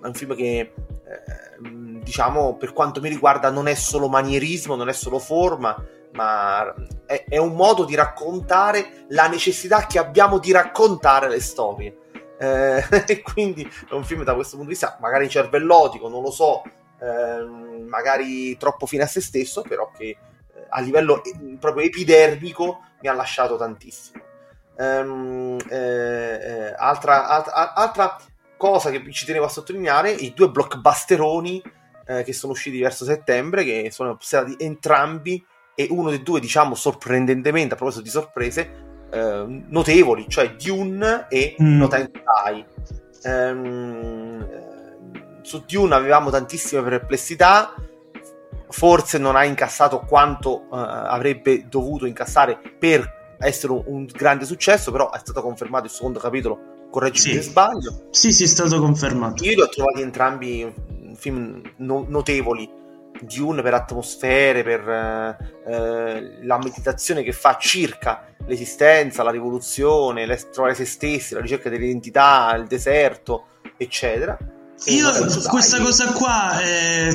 [0.00, 0.72] è un film che.
[1.06, 5.74] Eh, diciamo, per quanto mi riguarda, non è solo manierismo, non è solo forma,
[6.12, 6.72] ma
[7.06, 11.98] è, è un modo di raccontare la necessità che abbiamo di raccontare le storie.
[12.38, 16.30] Eh, e quindi è un film da questo punto di vista, magari cervellotico, non lo
[16.30, 16.62] so,
[17.00, 20.18] eh, magari troppo fine a se stesso, però che eh,
[20.68, 24.22] a livello eh, proprio epidermico mi ha lasciato tantissimo.
[24.76, 25.56] Um,
[26.76, 28.16] altra, altra, altra
[28.56, 31.62] cosa che ci tenevo a sottolineare, i due blockbusteroni
[32.06, 36.74] eh, che sono usciti verso settembre, che sono stati entrambi e uno dei due, diciamo,
[36.74, 38.70] sorprendentemente, a proposito di sorprese,
[39.10, 41.78] eh, notevoli, cioè Dune e mm.
[41.78, 42.66] No Time.
[43.22, 44.46] Ehm,
[45.42, 47.74] su Dune avevamo tantissime perplessità,
[48.68, 54.90] forse non ha incassato quanto uh, avrebbe dovuto incassare per essere un, un, grande successo,
[54.90, 57.42] però è stato confermato il secondo capitolo, correggimi sì.
[57.42, 58.06] se sbaglio.
[58.10, 59.44] Sì, sì, è stato confermato.
[59.44, 60.72] Io li ho trovati entrambi
[61.14, 62.82] film no- notevoli.
[63.20, 70.74] Dune per atmosfere, per eh, eh, la meditazione che fa circa l'esistenza, la rivoluzione, trovare
[70.74, 73.46] se stessi, la ricerca dell'identità, il deserto,
[73.76, 74.36] eccetera.
[74.86, 75.10] Io
[75.48, 77.14] questa cosa qua, eh,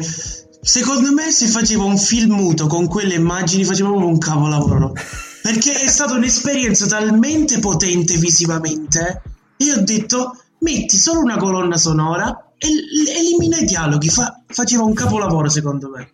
[0.62, 4.94] secondo me, se facevo un film muto con quelle immagini, facevo proprio un capolavoro.
[5.42, 9.22] Perché è stata un'esperienza talmente potente visivamente.
[9.58, 15.50] Io ho detto, metti solo una colonna sonora elimina i dialoghi, fa, faceva un capolavoro
[15.50, 16.12] secondo me.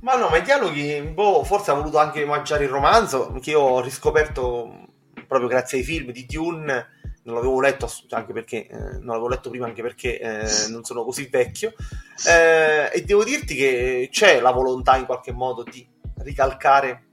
[0.00, 3.60] Ma no, ma i dialoghi, boh, forse ha voluto anche mangiare il romanzo, che io
[3.60, 4.86] ho riscoperto
[5.26, 6.86] proprio grazie ai film di Dune,
[7.26, 11.04] non l'avevo letto anche perché eh, non l'avevo letto prima anche perché eh, non sono
[11.04, 11.72] così vecchio
[12.28, 15.84] eh, e devo dirti che c'è la volontà in qualche modo di
[16.18, 17.06] ricalcare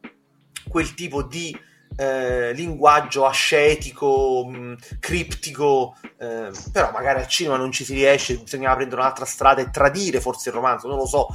[0.67, 1.55] quel tipo di
[1.95, 8.37] eh, linguaggio ascetico, mh, mm, criptico, eh, però magari al cinema non ci si riesce,
[8.37, 11.27] bisognava prendere un'altra strada e tradire forse il romanzo, non lo so.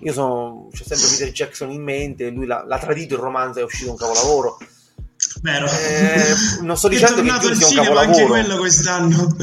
[0.00, 3.64] Io sono, c'è sempre Peter Jackson in mente, lui l'ha, l'ha tradito il romanzo, è
[3.64, 4.58] uscito un capolavoro.
[5.42, 5.66] Vero.
[5.66, 7.98] Eh, non sto dicendo che Dune sia un capolavoro.
[7.98, 9.36] anche quello quest'anno.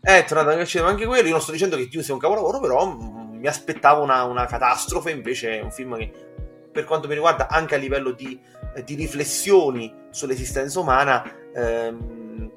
[0.00, 1.26] È tornato al cinema anche quello.
[1.26, 4.46] Io non sto dicendo che Dune sia un capolavoro, però mh, mi aspettavo una, una
[4.46, 5.10] catastrofe.
[5.10, 6.29] Invece è un film che,
[6.70, 8.38] per quanto mi riguarda, anche a livello di
[8.74, 12.50] eh, di riflessioni sull'esistenza umana ehm,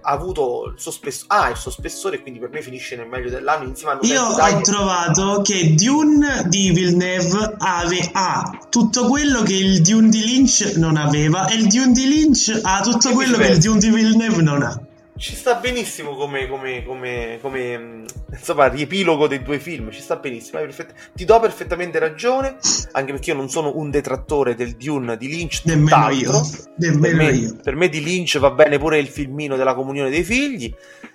[0.00, 3.30] ha avuto il suo, spess- ah, il suo spessore quindi per me finisce nel meglio
[3.30, 9.54] dell'anno insieme a Io ho trovato che Dune di Villeneuve ave- ha tutto quello che
[9.54, 13.48] il Dune di Lynch non aveva e il Dune di Lynch ha tutto quello che
[13.48, 14.80] il Dune di Villeneuve non ha
[15.18, 19.90] ci sta benissimo come, come, come, come mm, insomma, riepilogo dei due film.
[19.90, 20.60] Ci sta benissimo.
[20.60, 22.56] Perfett- ti do perfettamente ragione,
[22.92, 25.62] anche perché io non sono un detrattore del Dune di Lynch.
[25.64, 26.40] Nemmeno io.
[26.76, 27.56] Nemmeno per, me, io.
[27.62, 30.72] per me di Lynch va bene pure il filmino della comunione dei figli.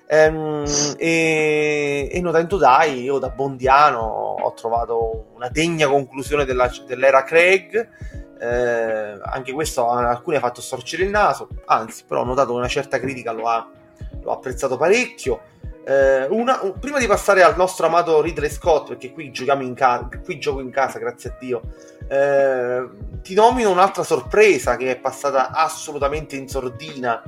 [0.08, 0.66] Ehm,
[0.98, 6.70] e, e No Time to Die, io da Bondiano ho trovato una degna conclusione della,
[6.86, 7.90] dell'era Craig.
[8.38, 12.58] Eh, anche questo a alcuni ha fatto storcere il naso, anzi, però ho notato che
[12.58, 13.66] una certa critica lo ha
[14.22, 15.52] l'ho apprezzato parecchio.
[15.86, 19.74] Eh, una, un, prima di passare al nostro amato Ridley Scott, perché qui giochiamo in
[19.74, 21.62] casa, qui gioco in casa, grazie a Dio.
[22.08, 22.90] Eh,
[23.22, 27.22] ti nomino un'altra sorpresa che è passata assolutamente in sordina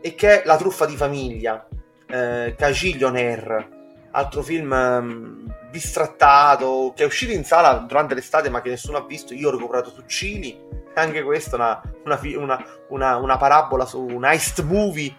[0.00, 1.66] e che è La truffa di famiglia,
[2.06, 3.68] eh, Cagillionaire,
[4.10, 9.04] altro film um, bistrattato che è uscito in sala durante l'estate ma che nessuno ha
[9.04, 9.32] visto.
[9.32, 10.82] Io ho recuperato su Cili.
[10.94, 11.60] Anche questa è
[12.04, 15.12] una, una, una, una parabola su un heist movie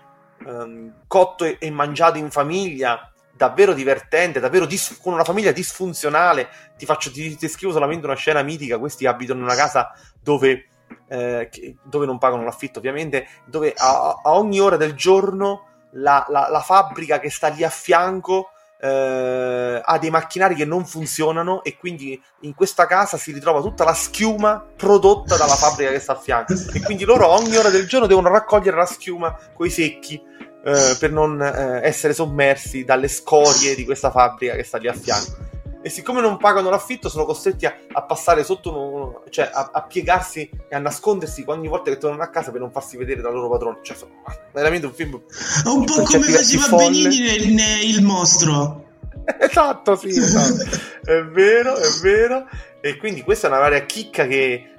[0.46, 6.48] um, cotto e, mangiato in famiglia, davvero divertente, davvero dis- con una famiglia disfunzionale.
[6.78, 10.68] Ti, faccio, ti, ti scrivo solamente una scena mitica: questi abitano in una casa dove,
[11.08, 16.26] eh, che, dove non pagano l'affitto, ovviamente, dove a, a ogni ora del giorno la,
[16.30, 18.50] la, la, fabbrica che sta lì a fianco.
[18.80, 23.84] Eh, ha dei macchinari che non funzionano e quindi in questa casa si ritrova tutta
[23.84, 27.88] la schiuma prodotta dalla fabbrica che sta a fianco e quindi loro ogni ora del
[27.88, 30.22] giorno devono raccogliere la schiuma coi secchi
[30.66, 34.94] eh, per non eh, essere sommersi dalle scorie di questa fabbrica che sta lì a
[34.94, 35.55] fianco.
[35.86, 39.84] E siccome non pagano l'affitto, sono costretti a, a passare sotto uno, cioè, a, a,
[39.84, 43.32] piegarsi e a nascondersi ogni volta che tornano a casa per non farsi vedere dal
[43.32, 43.78] loro padrone.
[43.84, 45.22] Cioè, insomma, veramente un film.
[45.66, 48.84] Un po' come faceva Benini nel, nel Il mostro.
[49.40, 50.76] esatto, sì, esatto.
[51.04, 52.48] è vero, è vero.
[52.82, 54.72] E quindi questa è una varia chicca che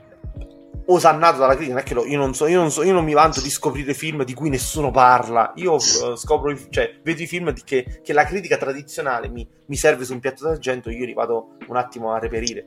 [0.87, 3.05] osannato dalla critica, non è che lo, io, non so, io, non so, io non
[3.05, 7.27] mi vanto di scoprire film di cui nessuno parla, io uh, scopro, cioè, vedo i
[7.27, 11.15] film che, che, la critica tradizionale mi, mi, serve su un piatto d'argento, io li
[11.15, 12.67] vado un attimo a reperire.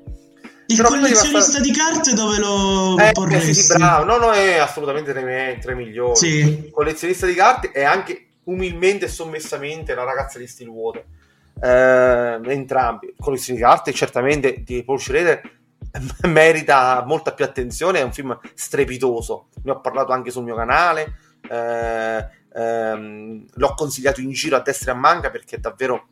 [0.68, 1.64] Il Però collezionista di, passare...
[1.64, 3.54] di carte dove lo eh, porresti?
[3.56, 6.16] Sì, bravo, no, no, è assolutamente tra i miei, tra i migliori.
[6.16, 6.38] Sì.
[6.38, 11.06] Il collezionista di carte è anche umilmente e sommessamente la ragazza di Stillwater
[11.62, 13.14] eh, entrambi.
[13.20, 15.42] Collezioni di carte, certamente di Paul Schrader
[16.28, 18.00] merita molta più attenzione.
[18.00, 19.48] È un film strepitoso.
[19.64, 21.14] Ne ho parlato anche sul mio canale.
[21.50, 26.08] Eh, ehm, l'ho consigliato in giro a destra e a manca perché è davvero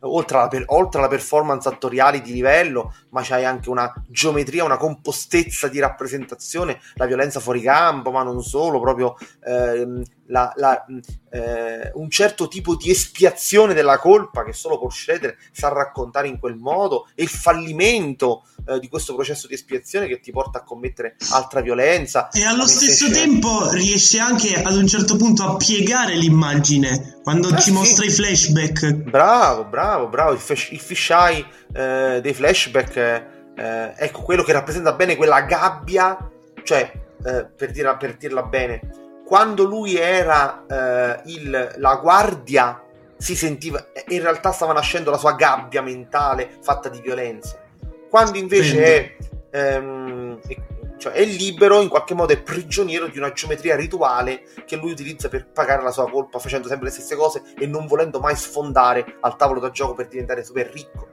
[0.00, 4.76] oltre alla, per, oltre alla performance attoriali di livello, ma c'hai anche una geometria, una
[4.76, 10.84] compostezza di rappresentazione, la violenza fuori campo, ma non solo, proprio ehm, la, la,
[11.30, 16.38] eh, un certo tipo di espiazione della colpa che solo Paul Schroeder sa raccontare in
[16.38, 20.62] quel modo e il fallimento eh, di questo processo di espiazione che ti porta a
[20.62, 22.30] commettere altra violenza.
[22.30, 27.56] E allo stesso tempo riesce anche ad un certo punto a piegare l'immagine quando eh,
[27.56, 27.72] ci sì.
[27.72, 28.92] mostra i flashback.
[28.92, 34.92] Bravo, bravo, bravo, il, fish, il fisheye eh, dei flashback, eh, ecco quello che rappresenta
[34.92, 36.30] bene quella gabbia,
[36.64, 36.90] cioè
[37.24, 42.80] eh, per, dirla, per dirla bene quando lui era eh, il, la guardia,
[43.16, 47.60] si sentiva, in realtà stava nascendo la sua gabbia mentale fatta di violenza.
[48.08, 49.16] Quando invece è,
[49.50, 50.56] ehm, è,
[50.96, 55.28] cioè è, libero, in qualche modo è prigioniero di una geometria rituale che lui utilizza
[55.28, 59.16] per pagare la sua colpa, facendo sempre le stesse cose e non volendo mai sfondare
[59.22, 61.08] al tavolo da gioco per diventare super ricco.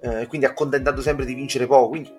[0.00, 1.90] Eh, quindi accontentando sempre di vincere poco.
[1.90, 2.12] Quindi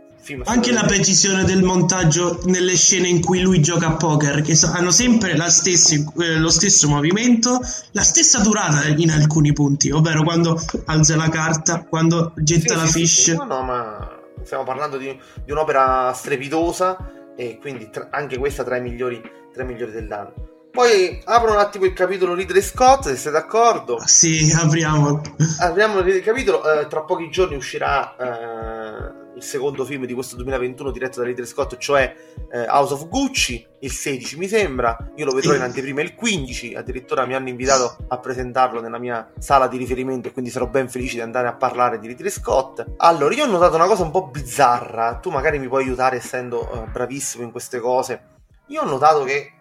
[0.46, 4.92] anche la precisione del montaggio nelle scene in cui lui gioca a poker, che hanno
[4.92, 7.60] sempre stessi, eh, lo stesso movimento,
[7.92, 12.86] la stessa durata in alcuni punti, ovvero quando alza la carta, quando getta sì, la
[12.86, 13.22] sì, fish.
[13.24, 18.64] Sì, no, no, ma stiamo parlando di, di un'opera strepitosa e quindi tra, anche questa
[18.64, 19.22] tra i migliori,
[19.54, 20.52] tra i migliori dell'anno.
[20.72, 24.02] Poi apro un attimo il capitolo Ridley Scott, se siete d'accordo.
[24.06, 25.22] Sì, apriamo.
[25.60, 26.64] Apriamo il capitolo.
[26.80, 31.78] Eh, tra pochi giorni uscirà eh, secondo film di questo 2021 diretto da Ridley Scott,
[31.78, 32.16] cioè
[32.52, 36.74] eh, House of Gucci, il 16 mi sembra, io lo vedrò in anteprima il 15,
[36.76, 40.90] addirittura mi hanno invitato a presentarlo nella mia sala di riferimento e quindi sarò ben
[40.90, 42.84] felice di andare a parlare di Ridley Scott.
[42.98, 46.68] Allora, io ho notato una cosa un po' bizzarra, tu magari mi puoi aiutare essendo
[46.72, 48.22] uh, bravissimo in queste cose.
[48.68, 49.52] Io ho notato che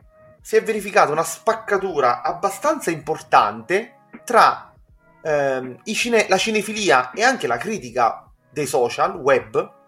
[0.40, 4.72] si è verificata una spaccatura abbastanza importante tra
[5.22, 9.80] ehm, cine- la cinefilia e anche la critica dei social web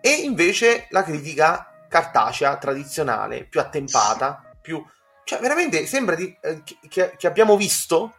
[0.00, 4.84] e invece la critica cartacea tradizionale, più attempata, più...
[5.24, 8.14] Cioè, veramente sembra di, eh, che, che, abbiamo visto...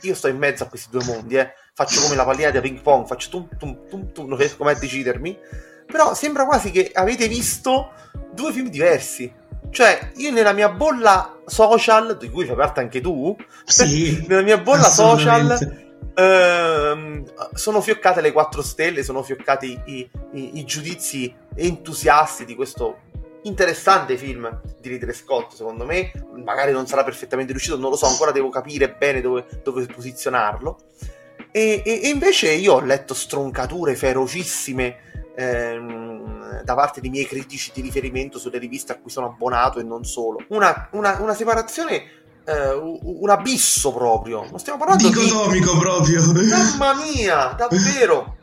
[0.00, 1.52] Io sto in mezzo a questi due mondi, eh.
[1.74, 4.74] faccio come la pallina da ping pong, faccio tum tum tum tum, non riesco mai
[4.74, 5.38] a decidermi.
[5.86, 7.92] Però sembra quasi che avete visto
[8.32, 9.32] due film diversi.
[9.70, 14.58] Cioè, io nella mia bolla social, di cui fai parte anche tu, sì, nella mia
[14.58, 15.87] bolla social
[16.18, 17.22] Ehm,
[17.54, 23.02] sono fioccate le 4 stelle, sono fioccati i, i, i, giudizi entusiasti di questo
[23.42, 26.10] interessante film di Ridley Scott, secondo me.
[26.44, 30.80] Magari non sarà perfettamente riuscito, non lo so, ancora devo capire bene dove, dove posizionarlo.
[31.52, 34.96] E, e, e, invece io ho letto stroncature ferocissime
[35.36, 39.84] ehm, da parte dei miei critici di riferimento sulle riviste a cui sono abbonato e
[39.84, 40.38] non solo.
[40.48, 44.46] Una, una, una separazione eh, un abisso proprio.
[44.48, 45.78] Non stiamo parlando Dicotomico di...
[45.78, 46.32] proprio.
[46.32, 48.36] Mamma mia, davvero.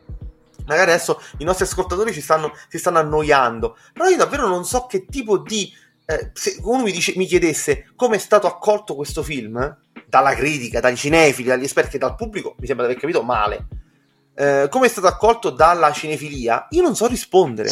[0.68, 4.86] Magari adesso i nostri ascoltatori ci stanno, si stanno annoiando, però io davvero non so
[4.86, 5.72] che tipo di...
[6.08, 9.76] Eh, se uno mi, dice, mi chiedesse come è stato accolto questo film, eh,
[10.08, 13.68] dalla critica, dagli cinefili, dagli esperti e dal pubblico, mi sembra di aver capito male.
[14.36, 17.72] Eh, come è stato accolto dalla cinefilia, io non so rispondere.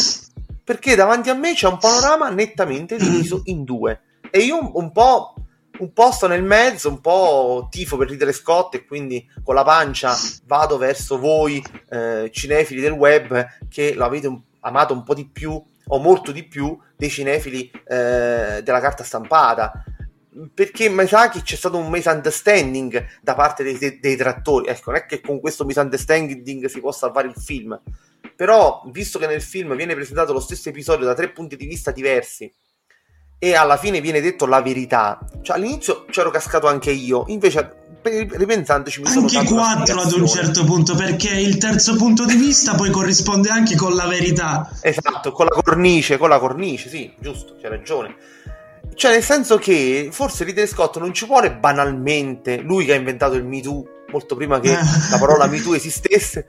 [0.63, 4.01] Perché davanti a me c'è un panorama nettamente diviso in due.
[4.31, 5.33] E io un, un po'
[5.79, 10.15] un posto nel mezzo, un po' tifo per ridere Scott e quindi con la pancia
[10.45, 15.25] vado verso voi eh, cinefili del web che lo avete un, amato un po' di
[15.25, 19.83] più o molto di più dei cinefili eh, della carta stampata.
[20.53, 24.67] Perché mi sa c'è stato un misunderstanding da parte dei, dei trattori.
[24.67, 27.79] Ecco non è che con questo misunderstanding si può salvare il film.
[28.35, 31.91] Però visto che nel film viene presentato lo stesso episodio da tre punti di vista
[31.91, 32.51] diversi
[33.43, 35.19] e alla fine viene detto la verità.
[35.41, 40.63] Cioè, all'inizio c'ero cascato anche io, invece ripensandoci mi sono Anche quattro ad un certo
[40.63, 44.69] punto, perché il terzo punto di vista poi corrisponde anche con la verità.
[44.79, 48.15] Esatto, con la cornice, con la cornice, sì, giusto, c'hai ragione.
[48.95, 53.35] Cioè, nel senso che forse Ridley Scott non ci vuole banalmente, lui che ha inventato
[53.35, 53.83] il Me Too,
[54.13, 54.69] molto prima che
[55.09, 56.45] la parola Me Too esistesse,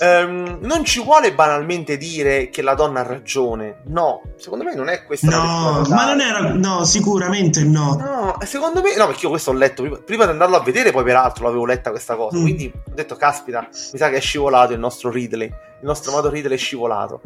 [0.00, 3.78] ehm, non ci vuole banalmente dire che la donna ha ragione.
[3.86, 6.40] No, secondo me non è questa No, ma non era.
[6.52, 7.96] No, sicuramente no.
[7.96, 8.94] No, secondo me.
[8.96, 11.64] No, perché io questo ho letto prima, prima di andarlo a vedere, poi peraltro l'avevo
[11.64, 12.36] letta questa cosa.
[12.36, 12.42] Mm.
[12.42, 15.46] Quindi ho detto, caspita, mi sa che è scivolato il nostro Ridley.
[15.46, 17.22] Il nostro amato Ridley è scivolato.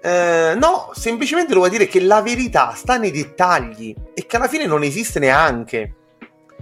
[0.00, 4.46] Eh, no, semplicemente lo vuoi dire che la verità sta nei dettagli e che alla
[4.46, 5.95] fine non esiste neanche.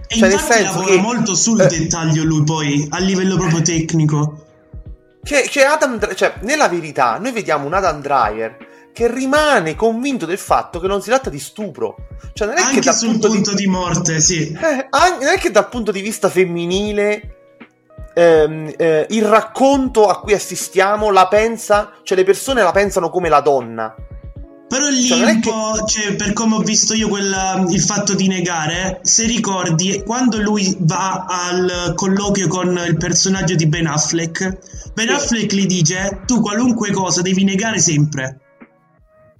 [0.07, 3.61] E cioè, nel senso lavora che, molto sul eh, dettaglio lui poi, a livello proprio
[3.61, 4.45] tecnico.
[5.23, 8.57] Che, che Adam, cioè, nella verità, noi vediamo un Adam Driver
[8.93, 11.95] che rimane convinto del fatto che non si tratta di stupro.
[12.33, 13.63] Cioè, non è anche che sul punto, punto di...
[13.63, 13.67] di...
[13.67, 14.51] morte, sì.
[14.51, 17.35] Eh, anche, non è che dal punto di vista femminile
[18.13, 23.29] ehm, eh, il racconto a cui assistiamo la pensa, cioè le persone la pensano come
[23.29, 23.93] la donna.
[24.67, 26.01] Però lì cioè, un po', che...
[26.01, 30.75] cioè, per come ho visto io quella, il fatto di negare, se ricordi, quando lui
[30.79, 35.13] va al colloquio con il personaggio di Ben Affleck, Ben sì.
[35.13, 38.39] Affleck gli dice, tu qualunque cosa devi negare sempre.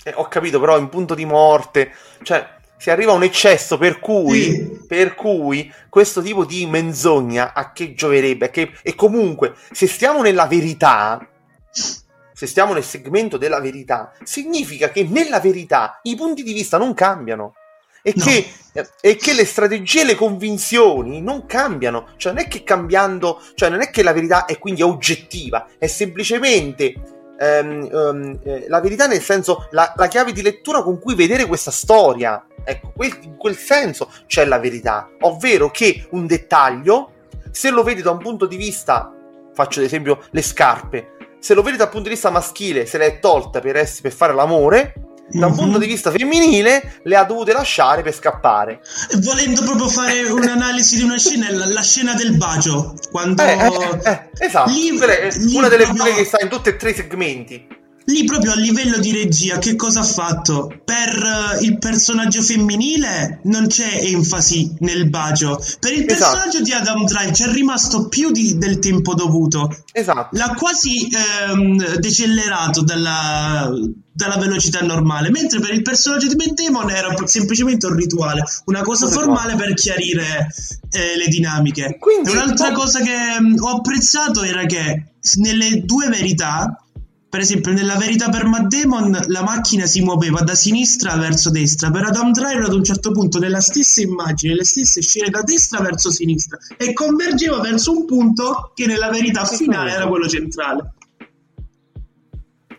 [0.03, 2.47] Eh, ho capito, però in punto di morte, cioè,
[2.77, 4.79] si arriva a un eccesso per cui, sì.
[4.87, 8.51] per cui questo tipo di menzogna a che gioverebbe?
[8.51, 11.27] Che, e comunque, se stiamo nella verità,
[12.35, 16.93] se stiamo nel segmento della verità, significa che nella verità i punti di vista non
[16.93, 17.53] cambiano.
[18.03, 18.23] E, no.
[18.23, 18.45] che,
[19.01, 22.09] e che le strategie e le convinzioni non cambiano.
[22.17, 25.87] Cioè, non è che cambiando, cioè, non è che la verità è quindi oggettiva, è
[25.87, 26.93] semplicemente
[27.39, 31.45] um, um, eh, la verità nel senso la, la, chiave di lettura con cui vedere
[31.45, 32.45] questa storia.
[32.63, 37.11] Ecco, quel, in quel senso c'è la verità, ovvero che un dettaglio,
[37.49, 39.11] se lo vedi da un punto di vista,
[39.53, 41.14] faccio ad esempio le scarpe,
[41.45, 44.13] se lo vedi dal punto di vista maschile, se le è tolta per, essere, per
[44.13, 44.93] fare l'amore,
[45.29, 45.61] da un mm-hmm.
[45.61, 48.81] punto di vista femminile le ha dovute lasciare per scappare.
[49.21, 53.43] Volendo proprio fare un'analisi di una scena, la, scena del bacio, quando...
[53.43, 56.15] Eh, eh, eh, esatto, lì, lì una delle proprio...
[56.15, 57.67] che sta in tutti e tre i segmenti.
[58.07, 60.71] Lì proprio a livello di regia, che cosa ha fatto?
[60.83, 65.59] Per uh, il personaggio femminile non c'è enfasi nel bacio.
[65.79, 66.37] Per il esatto.
[66.37, 69.75] personaggio di Adam Drive c'è rimasto più di, del tempo dovuto.
[69.91, 70.37] Esatto.
[70.37, 73.71] L'ha quasi ehm, decelerato dalla,
[74.11, 75.31] dalla, velocità normale.
[75.31, 76.59] Mentre per il personaggio di Matt
[76.91, 80.47] era semplicemente un rituale, una cosa formale per chiarire
[80.91, 81.97] eh, le dinamiche.
[81.99, 82.75] Quindi, un'altra no...
[82.75, 86.84] cosa che mh, ho apprezzato era che nelle due verità
[87.35, 91.91] per esempio, nella verità per Matt Damon la macchina si muoveva da sinistra verso destra,
[91.91, 95.81] per Adam Driver ad un certo punto nella stessa immagine, le stesse scene da destra
[95.81, 100.93] verso sinistra e convergeva verso un punto che nella verità finale era quello centrale.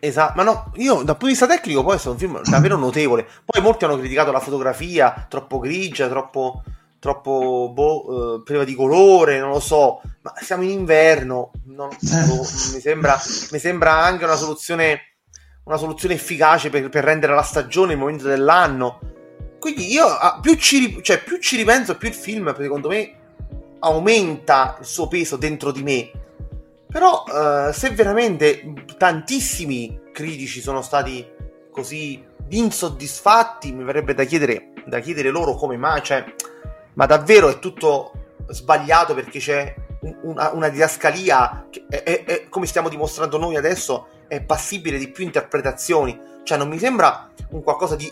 [0.01, 3.29] Esatto, ma no, io dal punto di vista tecnico poi è un film davvero notevole.
[3.45, 6.63] Poi molti hanno criticato la fotografia, troppo grigia, troppo
[6.99, 12.41] troppo boh, eh, priva di colore, non lo so, ma siamo in inverno, non, boh,
[12.75, 13.21] mi, sembra,
[13.51, 15.17] mi, sembra, anche una soluzione,
[15.65, 19.01] una soluzione efficace per, per, rendere la stagione il momento dell'anno.
[19.59, 23.15] Quindi io ah, più, ci, cioè, più ci ripenso, più il film, secondo me,
[23.81, 26.11] aumenta il suo peso dentro di me.
[26.89, 31.27] Però eh, se veramente tantissimi critici sono stati
[31.71, 36.25] così insoddisfatti, mi verrebbe da chiedere, da chiedere loro come mai, cioè
[36.97, 38.13] ma davvero è tutto
[38.49, 39.75] sbagliato perché c'è
[40.23, 45.09] una, una didascalia che è, è, è, come stiamo dimostrando noi adesso è passibile di
[45.09, 48.11] più interpretazioni cioè non mi sembra un qualcosa di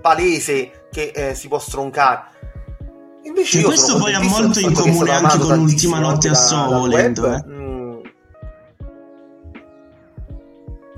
[0.00, 2.32] palese che eh, si può stroncare
[3.22, 7.32] invece io questo poi ha molto in comune anche con l'ultima notte a Soho volendo
[7.32, 7.44] eh.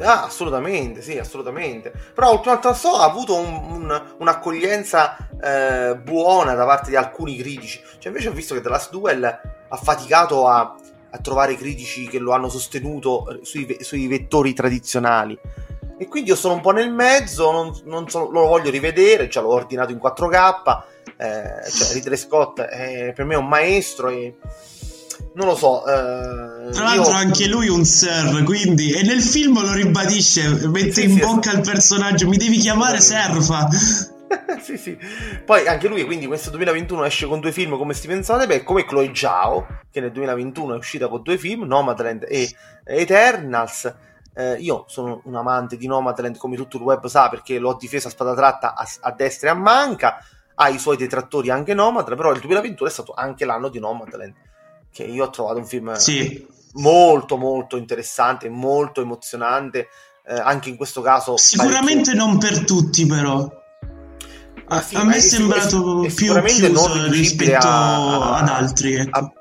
[0.00, 1.92] Ah, assolutamente, sì, assolutamente.
[2.14, 7.80] Però Ultima So ha avuto un, un, un'accoglienza eh, buona da parte di alcuni critici.
[7.98, 10.74] Cioè, invece ho visto che The Last Duel ha faticato a,
[11.10, 15.38] a trovare critici che lo hanno sostenuto eh, sui, sui, vettori tradizionali.
[15.98, 19.40] E quindi io sono un po' nel mezzo, non, non so, lo voglio rivedere, già
[19.40, 20.82] l'ho ordinato in 4K.
[21.16, 24.36] Eh, cioè, Ridley Scott è per me un maestro e
[25.32, 25.86] non lo so.
[25.86, 27.18] Eh, Tra l'altro, io...
[27.18, 28.92] anche lui un Sir, quindi.
[28.92, 33.00] E nel film lo ribadisce, mette sì, in sì, bocca al personaggio: mi devi chiamare
[33.00, 33.68] Serfa.
[34.60, 34.98] sì, sì.
[35.44, 39.14] Poi anche lui, quindi, questo 2021 esce con due film come Steven Soderbergh, come Chloe
[39.14, 42.52] Zhao, che nel 2021 è uscita con due film, Nomadland e
[42.84, 43.94] Eternals.
[44.34, 48.08] Eh, io sono un amante di Nomadland, come tutto il web sa, perché l'ho difesa
[48.08, 50.18] a spada tratta a, a destra e a manca.
[50.56, 54.34] ha i suoi detrattori anche Nomadland, però il 2021 è stato anche l'anno di Nomadland,
[54.90, 56.54] che io ho trovato un film sì.
[56.76, 59.88] Molto molto interessante, molto emozionante,
[60.26, 61.36] eh, anche in questo caso...
[61.36, 62.26] Sicuramente parecchio...
[62.26, 63.64] non per tutti però.
[64.68, 68.94] Ah, sì, a me è sembrato è, più chiuso rispetto a, ad altri.
[68.94, 69.18] Ecco.
[69.18, 69.32] A...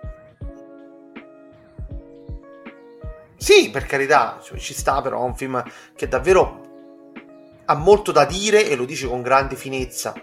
[3.37, 5.63] Sì, per carità, cioè, ci sta però, è un film
[5.95, 6.63] che davvero
[7.65, 10.13] ha molto da dire e lo dice con grande finezza.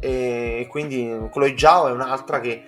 [0.00, 2.64] E quindi Chloe Zhao è un'altra che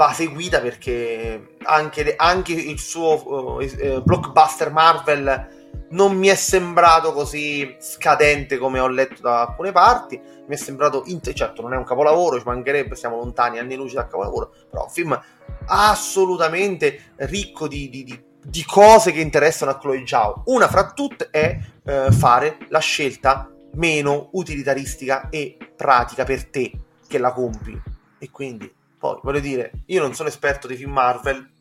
[0.00, 5.58] va seguita perché anche, anche il suo uh, blockbuster Marvel
[5.90, 10.18] non mi è sembrato così scadente come ho letto da alcune parti.
[10.18, 13.96] Mi è sembrato, int- certo, non è un capolavoro, ci mancherebbe, siamo lontani anni luce
[13.96, 15.20] dal capolavoro, però un film
[15.66, 20.44] assolutamente ricco di, di, di, di cose che interessano a Chloe Zhao.
[20.46, 26.72] Una fra tutte è eh, fare la scelta meno utilitaristica e pratica per te
[27.06, 27.78] che la compi.
[28.18, 31.52] E quindi, poi, voglio dire, io non sono esperto di film Marvel,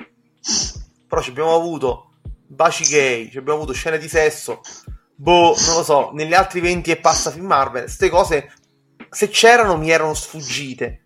[1.08, 2.12] però ci abbiamo avuto
[2.46, 4.60] baci gay, abbiamo avuto scene di sesso,
[5.16, 8.52] boh, non lo so, negli altri 20 e passa film Marvel, queste cose,
[9.10, 11.04] se c'erano, mi erano sfuggite.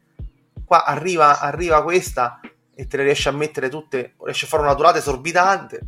[0.66, 2.40] Qua arriva, arriva questa
[2.74, 5.82] e te le riesce a mettere tutte, riesce a fare una durata esorbitante,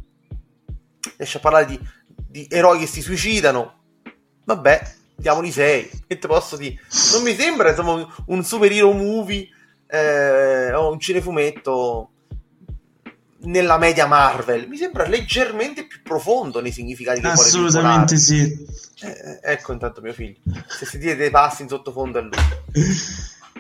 [1.18, 3.80] riesce a parlare di, di eroi che si suicidano,
[4.44, 6.80] vabbè, diamoli 6, che te posso dire?
[7.14, 9.50] Non mi sembra, insomma, un superhero movie
[9.88, 12.10] eh, o un cinefumetto
[13.46, 14.68] nella media Marvel.
[14.68, 18.42] Mi sembra leggermente più profondo nei significati che Assolutamente sì.
[19.02, 20.38] Eh, eh, ecco intanto mio figlio.
[20.68, 22.32] Se sentite dei passi in sottofondo è lui.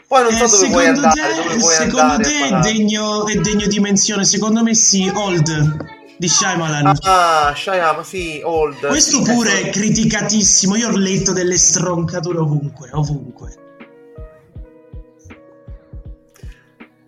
[0.08, 1.14] Poi non so eh, dove vuoi andare.
[1.14, 4.26] Te, dove vuoi secondo andare te è degno, è degno di menzione?
[4.26, 6.98] Secondo me sì, Old di Shyamalan.
[7.02, 8.88] Ah, Shyamalan, sì, Old.
[8.88, 10.76] Questo pure è criticatissimo.
[10.76, 13.65] Io ho letto delle stroncature ovunque, ovunque.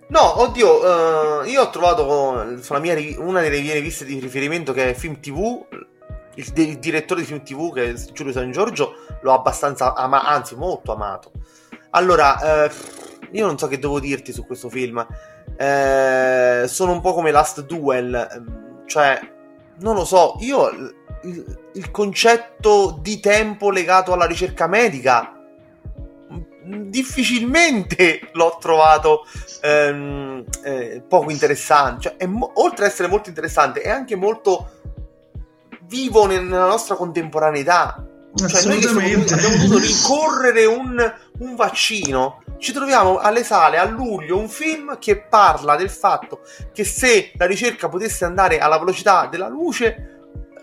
[0.09, 4.91] No, oddio, uh, io ho trovato sulla mia, una delle mie riviste di riferimento che
[4.91, 5.65] è Film TV,
[6.35, 10.55] il, il direttore di Film TV che è Giulio San Giorgio l'ho abbastanza amato, anzi
[10.55, 11.31] molto amato.
[11.89, 12.71] Allora, uh,
[13.31, 15.05] io non so che devo dirti su questo film.
[15.45, 19.19] Uh, sono un po' come Last Duel, ehm, cioè,
[19.79, 20.69] non lo so, io
[21.23, 25.36] il, il concetto di tempo legato alla ricerca medica
[26.68, 29.26] difficilmente l'ho trovato
[29.61, 32.15] ehm, eh, poco interessante.
[32.18, 34.72] Cioè, mo- oltre ad essere molto interessante, è anche molto
[35.84, 38.03] vivo nella nostra contemporaneità.
[38.36, 42.43] Cioè, noi che siamo, abbiamo dovuto ricorrere un, un vaccino.
[42.59, 46.41] Ci troviamo alle sale a luglio un film che parla del fatto
[46.74, 50.16] che se la ricerca potesse andare alla velocità della luce,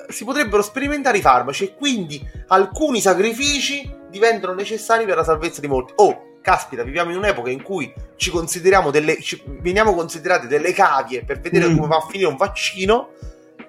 [0.09, 5.67] si potrebbero sperimentare i farmaci e quindi alcuni sacrifici diventano necessari per la salvezza di
[5.67, 5.93] molti.
[5.97, 11.25] Oh, caspita, viviamo in un'epoca in cui ci consideriamo delle, ci, veniamo considerati delle cavie
[11.25, 11.77] per vedere mm.
[11.77, 13.11] come va a finire un vaccino.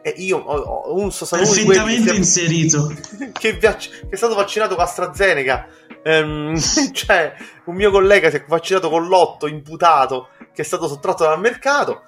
[0.01, 2.93] E io ho, ho un che, inserito
[3.33, 3.77] che, che,
[4.09, 5.67] è stato vaccinato con AstraZeneca.
[6.03, 6.55] Um,
[6.93, 7.33] cioè,
[7.65, 12.03] un mio collega si è vaccinato con l'otto imputato che è stato sottratto dal mercato.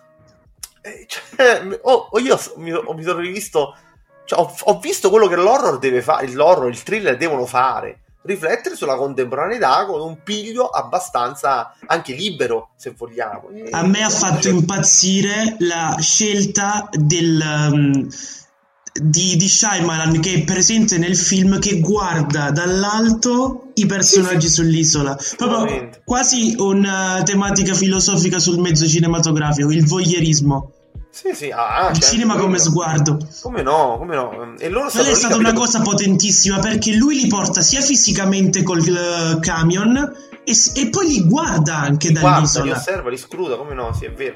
[0.82, 3.76] E, cioè, oh, oh, io mi, mi sono rivisto
[4.28, 8.02] cioè, ho, ho, visto quello che l'horror deve fare, l'horror, il thriller devono fare.
[8.24, 13.48] Riflettere sulla contemporaneità con un piglio abbastanza anche libero, se vogliamo.
[13.54, 17.42] E A me ha fatto impazzire la scelta del.
[17.72, 18.10] Um,
[19.00, 24.54] di, di Shyamalan che è presente nel film che guarda dall'alto i personaggi sì, sì.
[24.54, 30.77] sull'isola proprio quasi una tematica filosofica sul mezzo cinematografico il voyeurismo
[31.18, 33.18] sì, sì, ah, il certo, cinema come sguardo.
[33.41, 34.53] Come no, come no.
[34.59, 38.82] E loro Quella è stata una cosa potentissima perché lui li porta sia fisicamente col
[38.82, 39.97] uh, camion
[40.43, 42.65] e, e, poi li guarda anche li dall'isola.
[42.65, 44.36] Guarda, li osserva, li scruta, come no, sì, è vero.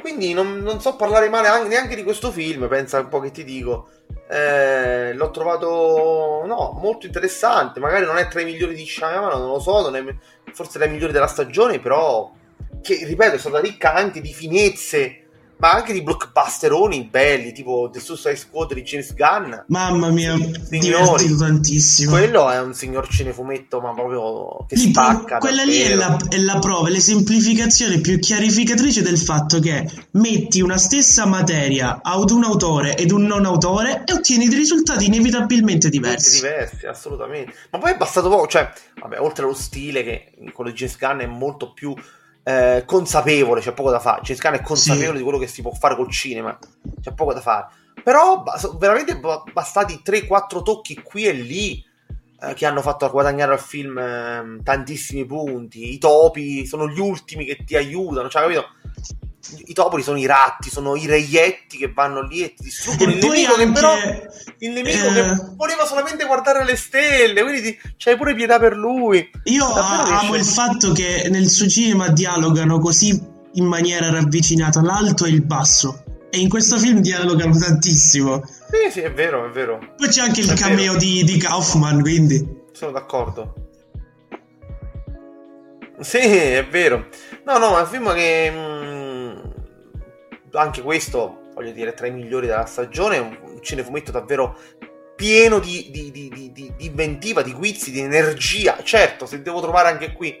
[0.00, 3.30] Quindi non, non so parlare male anche, neanche di questo film, pensa un po' che
[3.30, 3.88] ti dico.
[4.30, 7.78] Eh, l'ho trovato no, molto interessante.
[7.78, 10.02] Magari non è tra i migliori di Shyamalan, non lo so, non è
[10.54, 12.32] forse tra i migliori della stagione, però
[12.80, 15.21] che ripeto è stata ricca anche di finezze
[15.62, 19.54] ma anche di blockbusteroni belli, tipo The Suicide Squad di James Gunn.
[19.68, 20.34] Mamma mia,
[20.68, 22.10] divertito tantissimo.
[22.10, 25.38] Quello è un signor cinefumetto, ma proprio che Lì, spacca.
[25.38, 30.78] Quella lì è la, è la prova, l'esemplificazione più chiarificatrice del fatto che metti una
[30.78, 36.40] stessa materia ad un autore ed un non autore e ottieni dei risultati inevitabilmente diversi.
[36.40, 37.54] Diversi, assolutamente.
[37.70, 38.68] Ma poi è bastato poco, cioè,
[39.00, 41.94] vabbè, oltre allo stile che quello di James Gunn è molto più
[42.44, 44.22] eh, consapevole, c'è poco da fare.
[44.22, 45.16] James Gunn è consapevole sì.
[45.18, 46.58] di quello che si può fare col cinema,
[47.00, 47.66] c'è poco da fare.
[48.02, 48.42] Però
[48.78, 49.20] veramente
[49.52, 51.84] bastati 3-4 tocchi qui e lì.
[52.42, 55.92] eh, che hanno fatto guadagnare al film eh, tantissimi punti.
[55.92, 58.66] I topi sono gli ultimi che ti aiutano, cioè, capito?
[59.66, 63.14] I topoli sono i ratti, sono i reietti che vanno lì e ti distruggono E
[63.14, 63.94] il nemico che anche, però
[64.58, 68.76] il nemico eh, che voleva solamente guardare le stelle, quindi ti- c'hai pure pietà per
[68.76, 69.28] lui.
[69.44, 73.20] Io Davvero amo il fatto che nel suo cinema dialogano così
[73.54, 76.04] in maniera ravvicinata l'alto e il basso.
[76.30, 78.42] E in questo film dialogano tantissimo.
[78.46, 79.78] Sì, sì, è vero, è vero.
[79.96, 82.60] Poi c'è anche il È cameo di, di Kaufman, quindi.
[82.72, 83.54] Sono d'accordo.
[86.00, 87.08] Sì, è vero.
[87.44, 88.50] No, no, è un film che...
[90.60, 93.18] anche questo, voglio dire, tra i migliori della stagione.
[93.18, 94.56] Un cinefumetto davvero
[95.14, 98.82] pieno di, di- di- di- inventiva, di guizzi, di energia.
[98.82, 100.40] Certo, se devo trovare anche qui...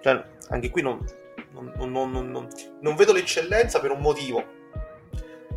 [0.00, 1.04] Cioè, anche qui non-
[1.52, 2.48] non- non-
[2.80, 4.44] non vedo l'eccellenza per un motivo.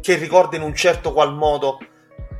[0.01, 1.77] Che ricorda in un certo qual modo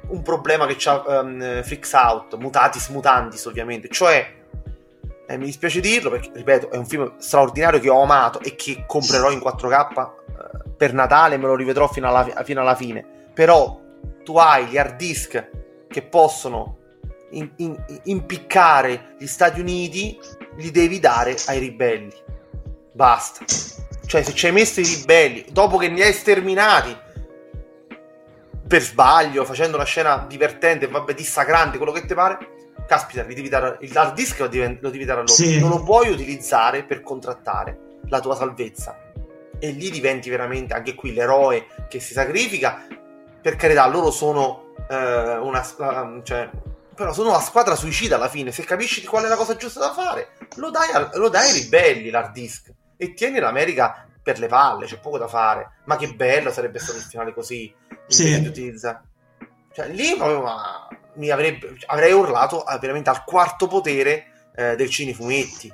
[0.08, 4.40] un problema che c'ha um, Freaks Out, Mutatis Mutandis ovviamente, cioè
[5.32, 8.84] eh, mi dispiace dirlo perché, ripeto, è un film straordinario che ho amato e che
[8.86, 13.06] comprerò in 4K eh, per Natale e me lo rivedrò fino alla, fino alla fine.
[13.34, 13.80] Però
[14.24, 15.50] tu hai gli hard disk
[15.88, 16.78] che possono
[17.32, 20.20] in- in- impiccare gli Stati Uniti,
[20.58, 22.14] li devi dare ai ribelli.
[22.92, 23.46] Basta.
[24.06, 26.98] Cioè, se ci hai messo i ribelli, dopo che li hai sterminati,
[28.68, 32.38] per sbaglio, facendo una scena divertente, vabbè, dissacrante, quello che ti pare,
[32.92, 35.34] caspita, devi dare, il hard disk lo devi, lo devi dare a loro.
[35.34, 35.60] Sì.
[35.62, 38.98] Non lo puoi utilizzare per contrattare la tua salvezza.
[39.58, 42.86] E lì diventi veramente anche qui l'eroe che si sacrifica.
[43.42, 45.64] Per carità, loro sono eh, una
[46.24, 46.50] cioè,
[46.94, 48.52] però sono una squadra suicida alla fine.
[48.52, 52.10] Se capisci qual è la cosa giusta da fare, lo dai, lo dai ai ribelli
[52.10, 54.86] l'hard disk e tieni l'America per le palle.
[54.86, 55.78] C'è poco da fare.
[55.86, 57.74] Ma che bello sarebbe stato il finale così.
[58.08, 58.52] Sì.
[59.74, 64.90] Cioè, lì proprio ma, mi avrebbe, avrei urlato eh, veramente al quarto potere eh, del
[64.90, 65.74] cinefumetti.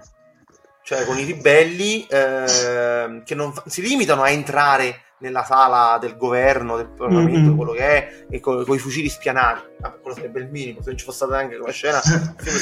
[0.84, 6.78] Cioè, con i ribelli eh, che non si limitano a entrare nella sala del governo,
[6.78, 7.56] del Parlamento, Mhm.
[7.58, 9.64] quello che è, e con i fucili spianati.
[9.80, 10.82] Vabbè, quello sarebbe il minimo.
[10.82, 12.00] Se non ci fosse stata neanche quella scena,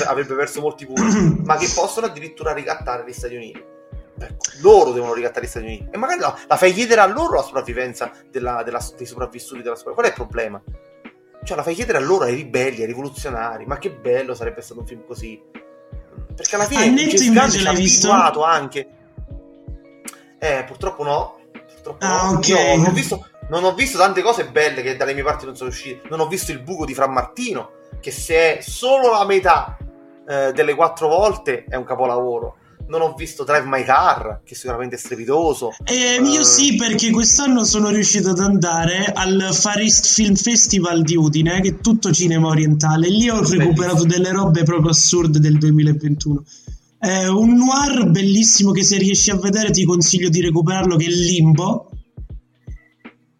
[0.07, 1.41] avrebbe perso molti punti.
[1.45, 3.63] ma che possono addirittura ricattare gli Stati Uniti.
[4.17, 5.87] Ecco, loro devono ricattare gli Stati Uniti.
[5.91, 9.75] E magari la, la fai chiedere a loro la sopravvivenza della- della- dei sopravvissuti della
[9.75, 9.93] scuola.
[9.93, 10.59] Qual è il problema?
[11.45, 13.65] Cioè, la fai chiedere a loro, ai ribelli, ai rivoluzionari.
[13.65, 15.41] Ma che bello sarebbe stato un film così.
[16.35, 18.87] Perché alla fine A Netto James ci ha abituato anche.
[20.39, 21.39] Eh, purtroppo no.
[21.51, 22.37] Purtroppo Ah, no.
[22.37, 22.47] ok.
[22.49, 25.55] Io non ho, visto, non ho visto tante cose belle che dalle mie parti non
[25.55, 26.07] sono uscite.
[26.09, 27.71] Non ho visto il buco di Fra Martino,
[28.01, 29.77] che se è solo la metà
[30.27, 32.57] eh, delle quattro volte è un capolavoro.
[32.87, 35.71] Non ho visto Drive My Car, che sicuramente è strepitoso.
[35.85, 41.01] Eh, io Eh, sì, perché quest'anno sono riuscito ad andare al Far East Film Festival
[41.01, 43.09] di Udine, che è tutto cinema orientale.
[43.09, 46.43] Lì ho recuperato delle robe proprio assurde del 2021.
[46.99, 51.09] È un noir bellissimo che se riesci a vedere ti consiglio di recuperarlo, che è
[51.09, 51.89] Limbo.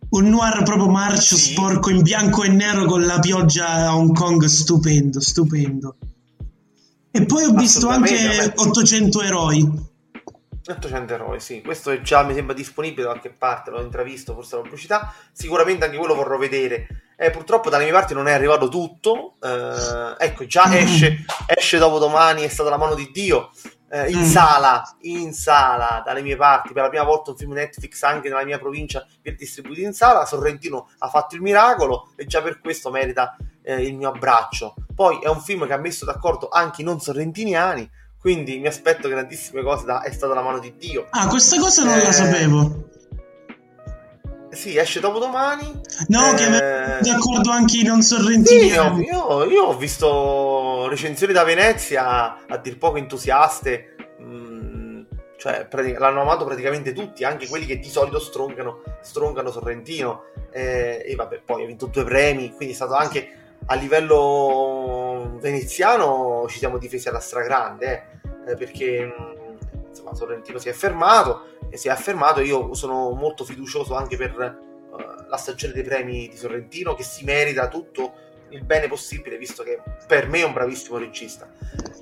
[0.10, 1.52] Un noir proprio marcio, Sì.
[1.52, 5.98] sporco, in bianco e nero con la pioggia a Hong Kong, stupendo, stupendo.
[7.16, 8.70] E poi ho visto anche Assolutamente, vabbè.
[8.70, 9.94] 800 eroi.
[10.68, 14.56] 800 eroi, sì, questo è già mi sembra disponibile da qualche parte, l'ho intravisto, forse
[14.58, 16.88] la pubblicità, sicuramente anche quello vorrò vedere.
[17.16, 20.74] Eh, purtroppo dalle mie parti non è arrivato tutto, eh, ecco, già Mm.
[20.74, 23.52] esce, esce dopo domani, è stata la mano di Dio,
[23.92, 24.24] eh, in Mm.
[24.24, 28.44] sala, in sala, dalle mie parti, per la prima volta un film Netflix anche nella
[28.44, 32.90] mia provincia viene distribuito in sala, Sorrentino ha fatto il miracolo e già per questo
[32.90, 34.76] merita eh, il mio abbraccio.
[34.94, 37.90] Poi è un film che ha messo d'accordo anche i non sorrentiniani,
[38.20, 41.08] quindi mi aspetto grandissime cose da È stata la mano di Dio.
[41.10, 42.84] Ah, questa cosa non la Eh, sapevo.
[44.52, 45.82] Sì, esce dopo domani.
[46.08, 48.68] No, Eh, che d'accordo anche i non Sì, sorrentini.
[48.68, 53.90] io, io- io ho visto recensioni da Venezia a dir poco entusiaste.
[54.22, 55.02] mm,
[55.38, 60.24] cioè, pratic- l'hanno amato praticamente tutti, anche quelli che di solito strongano, strongano Sorrentino.
[60.52, 66.46] Eh, e vabbè, poi ha vinto due premi, quindi è stato anche a livello veneziano
[66.48, 71.88] ci siamo difesi alla stragrande, eh, perché mm, insomma Sorrentino si è fermato e si
[71.88, 72.42] è affermato.
[72.42, 77.24] Io sono molto fiducioso anche per eh, la stagione dei premi di Sorrentino che si
[77.24, 78.14] merita tutto
[78.50, 81.48] il bene possibile, visto che per me è un bravissimo regista.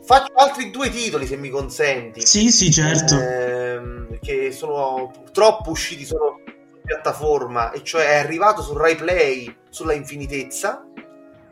[0.05, 2.26] Faccio altri due titoli, se mi consenti.
[2.26, 3.18] Sì, sì, certo.
[3.18, 6.41] Ehm, che sono purtroppo usciti solo
[6.84, 10.86] piattaforma, e cioè è arrivato su Rai Play sulla infinitezza,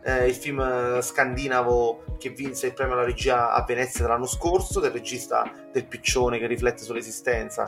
[0.04, 4.91] eh, il film scandinavo che vinse il premio alla regia a Venezia dell'anno scorso, del
[4.91, 7.64] regista del piccione che riflette sull'esistenza.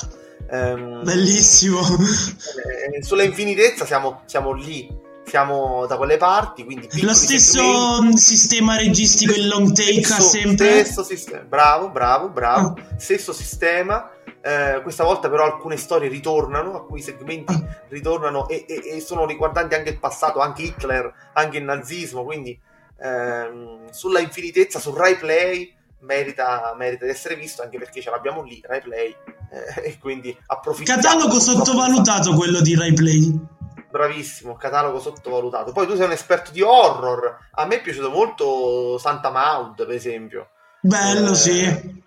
[0.49, 1.79] Ehm, Bellissimo.
[1.79, 5.01] eh, sulla infinitezza siamo, siamo lì.
[5.25, 8.17] siamo da quelle parti, quindi lo stesso segmenti.
[8.17, 10.83] sistema registico in long take stesso, sempre.
[10.83, 12.75] Stesso sistema, bravo, bravo, bravo, oh.
[12.97, 14.09] stesso sistema.
[14.45, 17.65] Eh, questa volta però alcune storie ritornano, alcuni segmenti oh.
[17.87, 22.59] ritornano e, e, e, sono riguardanti anche il passato, anche Hitler, anche il nazismo, quindi
[23.01, 28.43] ehm, sulla infinitezza, sul Rai Play merita, merita, di essere visto anche perché ce l'abbiamo
[28.43, 29.15] lì, Rai Play,
[29.49, 31.01] eh, e quindi approfittiamo.
[31.01, 33.39] Catalogo sottovalutato quello di Rai Play.
[33.89, 35.71] Bravissimo, catalogo sottovalutato.
[35.71, 37.37] Poi tu sei un esperto di horror.
[37.51, 40.49] A me è piaciuto molto Santa Maud, per esempio.
[40.81, 42.03] Bello, eh, sì.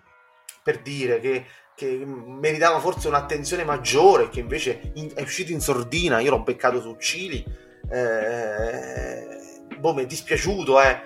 [0.61, 1.45] Per dire che,
[1.77, 6.19] che, meritava forse un'attenzione maggiore, che invece in, è uscito in sordina.
[6.19, 7.45] Io l'ho beccato su Cili.
[7.87, 9.27] Eh,
[9.77, 11.01] boh, mi è dispiaciuto, eh.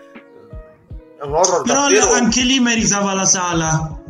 [1.19, 2.11] È un horror Però davvero...
[2.13, 4.01] anche lì meritava la sala.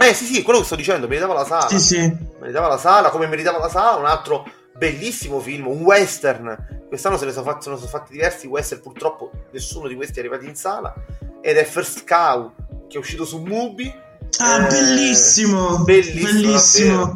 [0.00, 1.68] Eh sì, sì, quello che sto dicendo, meritava la sala.
[1.68, 2.16] Sì, sì.
[2.40, 4.44] Meritava la sala, come meritava la sala un altro
[4.76, 6.84] bellissimo film, un western.
[6.88, 10.44] Quest'anno se ne sono fatti, sono fatti diversi western, purtroppo nessuno di questi è arrivato
[10.46, 10.92] in sala.
[11.40, 12.52] Ed è First Cow,
[12.88, 14.10] che è uscito su Mubi.
[14.38, 15.78] Ah, eh, bellissimo!
[15.84, 17.14] Bellissimo!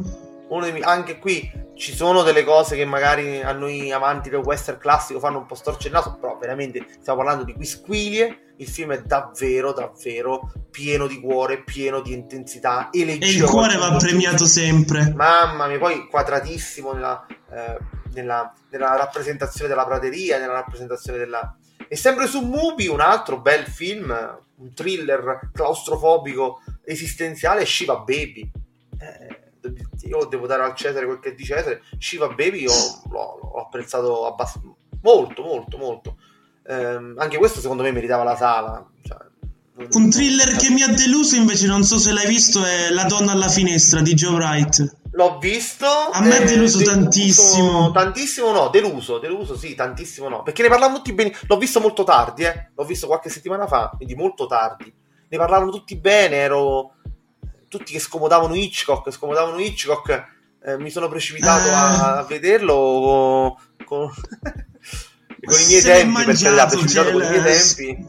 [0.48, 0.60] bellissimo.
[0.60, 5.20] Dei, anche qui ci sono delle cose che magari a noi amanti del western classico
[5.20, 8.54] fanno un po' storce il naso, però veramente stiamo parlando di quisquilie.
[8.56, 12.88] Il film è davvero, davvero pieno di cuore, pieno di intensità.
[12.90, 15.12] E il cuore va premiato sempre.
[15.14, 17.76] Mamma mia, poi quadratissimo nella, eh,
[18.14, 21.54] nella, nella rappresentazione della prateria, nella rappresentazione della...
[21.86, 24.10] E sempre su Mubi un altro bel film,
[24.56, 28.50] un thriller claustrofobico esistenziale, Shiva Baby.
[28.98, 29.44] Eh,
[30.02, 31.82] io devo dare al Cesare quel che è di Cesare.
[31.98, 32.72] Shiva Baby io
[33.10, 34.68] l'ho, l'ho apprezzato abbastanza,
[35.02, 36.16] molto, molto, molto.
[36.64, 38.86] Eh, anche questo secondo me meritava la sala.
[39.02, 39.18] Cioè,
[39.90, 43.32] un thriller che mi ha deluso invece, non so se l'hai visto, è La donna
[43.32, 44.96] alla finestra di Joe Wright.
[45.10, 45.86] L'ho visto.
[45.86, 47.90] A me è eh, deluso, deluso tantissimo.
[47.90, 50.42] Tantissimo no, deluso, deluso sì, tantissimo no.
[50.42, 51.34] Perché ne parlavano tutti bene.
[51.46, 52.70] L'ho visto molto tardi, eh.
[52.74, 54.92] L'ho visto qualche settimana fa, quindi molto tardi.
[55.28, 56.94] Ne parlavano tutti bene, ero
[57.68, 60.24] tutti che scomodavano Hitchcock, scomodavano Hitchcock,
[60.64, 64.10] eh, mi sono precipitato a, a vederlo con,
[65.40, 68.06] con, i miei tempi, perché l'ha precipitato con i miei tempi.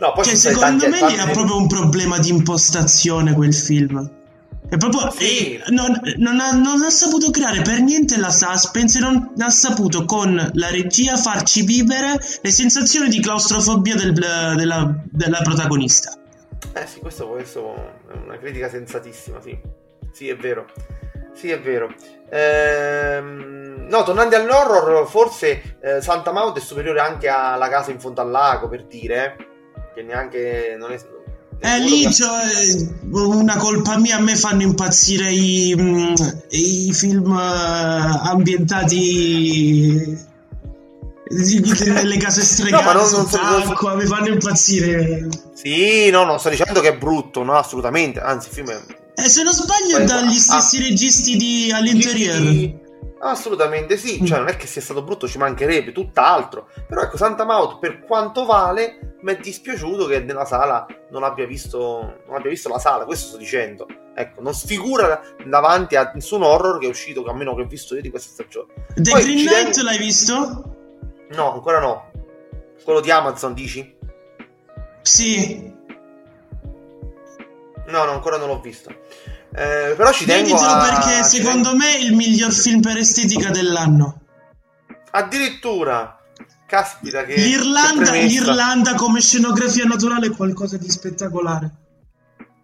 [0.00, 1.14] No, poi cioè, secondo tanti, me tanti...
[1.14, 4.18] era proprio un problema di impostazione quel film.
[4.70, 5.56] È proprio, sì.
[5.56, 10.04] eh, non, non, ha, non, ha, saputo creare per niente la suspense, non ha saputo
[10.04, 16.12] con la regia farci vivere le sensazioni di claustrofobia del, della, della protagonista.
[16.72, 17.74] Eh sì, questo, questo
[18.12, 19.58] è una critica sensatissima, sì.
[20.12, 20.66] Sì, è vero.
[21.34, 21.92] Sì, è vero.
[22.30, 28.20] Ehm, no, tornando all'horror, forse eh, Santa Maud è superiore anche alla casa in fondo
[28.20, 29.92] al lago, per dire, eh?
[29.94, 30.76] che neanche...
[30.78, 30.98] Non è,
[31.60, 32.42] eh, lì cioè,
[33.10, 36.14] una colpa mia, a me fanno impazzire i, mm,
[36.50, 40.28] i film uh, ambientati
[41.30, 45.28] nelle case stregate no, ma non, non sott'acqua, mi fanno impazzire.
[45.54, 48.20] Sì, no, non sto dicendo che è brutto, no, assolutamente.
[48.20, 48.80] Anzi, il film è...
[49.14, 52.40] Eh, se non sbaglio è dagli stessi ah, registi di All'Interior.
[52.40, 52.74] Di...
[53.22, 56.68] Assolutamente sì, cioè non è che sia stato brutto, ci mancherebbe, tutt'altro.
[56.88, 61.46] Però ecco, Santa Maud, per quanto vale, mi è dispiaciuto che nella sala non abbia
[61.46, 63.86] visto, non abbia visto la sala, questo sto dicendo.
[64.14, 67.94] Ecco, non sfigura davanti a nessun horror che è uscito, a meno che ho visto
[67.94, 68.72] io di questa stagione.
[68.94, 70.76] The Poi, Green Knight l'hai visto?
[71.30, 72.10] No, ancora no.
[72.82, 73.98] Quello di Amazon, dici?
[75.02, 75.72] Sì.
[77.86, 78.94] No, no, ancora non l'ho visto.
[79.52, 80.88] Eh, però ci tengo Veditelo a...
[80.88, 84.20] perché secondo me è il miglior film per estetica dell'anno.
[85.10, 86.18] Addirittura.
[86.66, 87.34] Caspita che...
[87.34, 91.70] L'Irlanda, che l'Irlanda come scenografia naturale è qualcosa di spettacolare.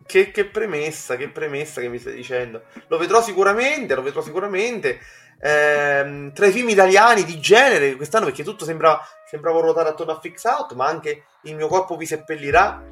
[0.07, 2.63] Che, che, premessa, che premessa che mi stai dicendo.
[2.87, 5.01] Lo vedrò sicuramente, lo vedrò sicuramente
[5.39, 10.21] ehm, tra i film italiani di genere quest'anno perché tutto sembrava, sembrava ruotare attorno a
[10.21, 12.83] Fix Out, ma anche Il mio corpo vi seppellirà.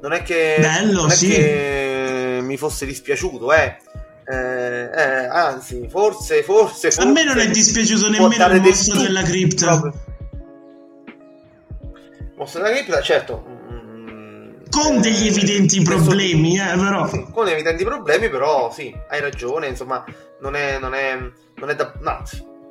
[0.00, 1.28] Non è che, Bello, non è sì.
[1.28, 3.76] che mi fosse dispiaciuto, eh.
[4.30, 9.22] Eh, eh, anzi, forse, forse, forse, A me non è dispiaciuto nemmeno il mostro della
[9.22, 9.78] cripta.
[9.78, 10.02] Proprio.
[12.36, 13.44] Mostro della cripta, certo.
[13.48, 17.08] Mm, con degli eh, evidenti problemi, eh, però.
[17.08, 19.66] Sì, con evidenti problemi, però sì, hai ragione.
[19.66, 20.04] Insomma,
[20.40, 21.16] non è, non è,
[21.54, 21.94] non è da...
[22.00, 22.22] No,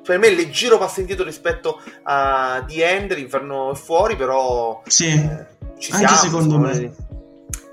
[0.04, 4.84] per me leggero passo indietro rispetto a The End, l'inferno è fuori, però...
[4.86, 5.48] Sì, eh, anche
[5.80, 6.94] siamo, secondo me.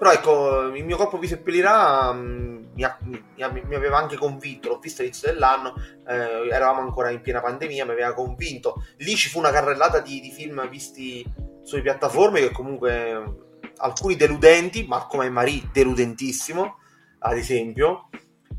[0.04, 4.78] Però ecco, il mio corpo vi seppellirà um, mi, mi, mi, aveva anche convinto, l'ho
[4.78, 5.72] visto all'inizio dell'anno,
[6.06, 8.84] eh, eravamo ancora in piena pandemia, mi aveva convinto.
[8.98, 11.24] Lì ci fu una carrellata di, di film visti
[11.62, 13.36] sulle piattaforme che comunque
[13.78, 16.76] alcuni deludenti, Marco Marie deludentissimo,
[17.20, 18.10] ad esempio,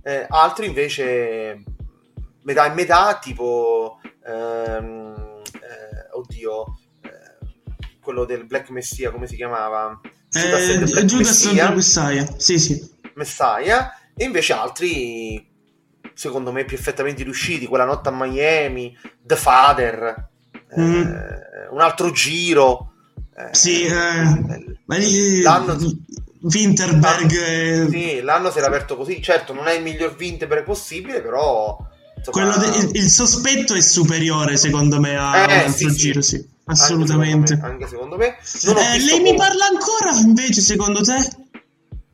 [0.01, 1.61] eh, altri invece
[2.41, 6.65] metà e metà, tipo, ehm, eh, oddio,
[7.03, 10.01] eh, quello del Black Messiah, come si chiamava?
[10.39, 11.71] Judas, eh, Judas Messiah.
[11.71, 12.93] Messiah, sì sì.
[13.15, 15.47] Messiah, e invece altri,
[16.13, 20.29] secondo me, più effettivamente riusciti, quella notte a Miami, The Father,
[20.79, 21.01] mm.
[21.01, 22.91] eh, un altro giro.
[23.37, 25.77] Eh, sì, eh, l'anno,
[26.41, 27.31] Winterberg.
[27.31, 29.21] L'anno, sì, l'anno si era aperto così.
[29.21, 31.77] Certo, non è il miglior Winterberg possibile, però.
[32.17, 32.57] Insomma...
[32.57, 36.53] De, il, il, sospetto è superiore, secondo me, al eh, sì, giro, sì.
[36.65, 37.59] Assolutamente.
[37.61, 38.37] Anche secondo me.
[38.41, 38.95] Secondo me.
[38.95, 41.43] Eh, lei mi parla ancora invece, secondo te?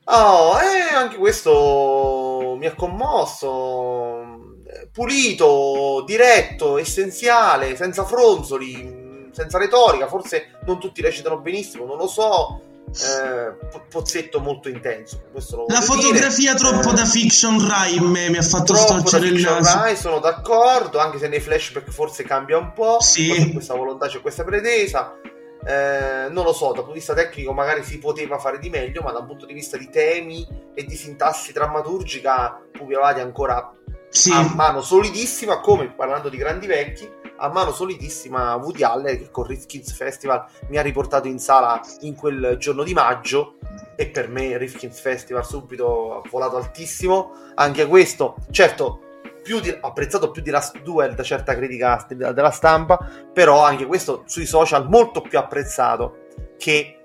[0.06, 4.60] Oh, eh, anche questo mi ha commosso.
[4.92, 10.08] Pulito, diretto, essenziale, senza fronzoli, senza retorica.
[10.08, 13.54] Forse non tutti recitano benissimo, non lo so eh,
[13.90, 15.22] pozzetto molto intenso.
[15.68, 16.70] La fotografia dire.
[16.70, 19.78] troppo eh, da fiction Rai mi ha fatto storcere il naso.
[19.78, 23.00] Rai, sono d'accordo, anche se nei flashback forse cambia un po'.
[23.00, 23.32] Sì.
[23.32, 25.16] C'è questa volontà, c'è questa pretesa.
[25.64, 29.02] Eh, non lo so, dal punto di vista tecnico magari si poteva fare di meglio,
[29.02, 33.72] ma dal punto di vista di temi e di sintassi drammaturgica, Pupi Avati ancora
[34.10, 34.32] sì.
[34.32, 37.10] a mano solidissima, come parlando di grandi vecchi,
[37.42, 41.82] a mano solidissima Woody Allen che con Riff Kids Festival mi ha riportato in sala
[42.02, 43.56] in quel giorno di maggio
[43.96, 49.02] e per me Riff Kids Festival subito ha volato altissimo anche questo certo
[49.42, 53.00] più di, apprezzato più di Last Duel da certa critica della stampa
[53.34, 56.28] però anche questo sui social molto più apprezzato
[56.58, 56.98] che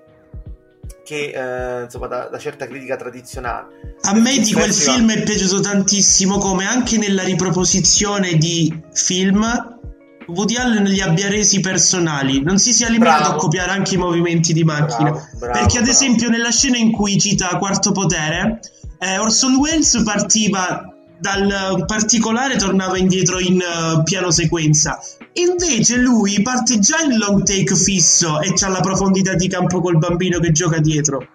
[1.03, 3.95] che eh, insomma da, da, certa critica tradizionale.
[4.01, 9.76] A me di quel film è piaciuto tantissimo come anche nella riproposizione di film
[10.27, 13.35] Woody Allen li abbia resi personali, non si sia limitato bravo.
[13.35, 15.11] a copiare anche i movimenti di macchina.
[15.11, 18.59] Bravo, bravo, Perché, ad esempio, nella scena in cui cita Quarto Potere,
[18.99, 24.99] eh, Orson Welles partiva dal particolare, tornava indietro in uh, piano sequenza.
[25.33, 29.97] Invece lui parte già in long take fisso e c'ha la profondità di campo col
[29.97, 31.25] bambino che gioca dietro.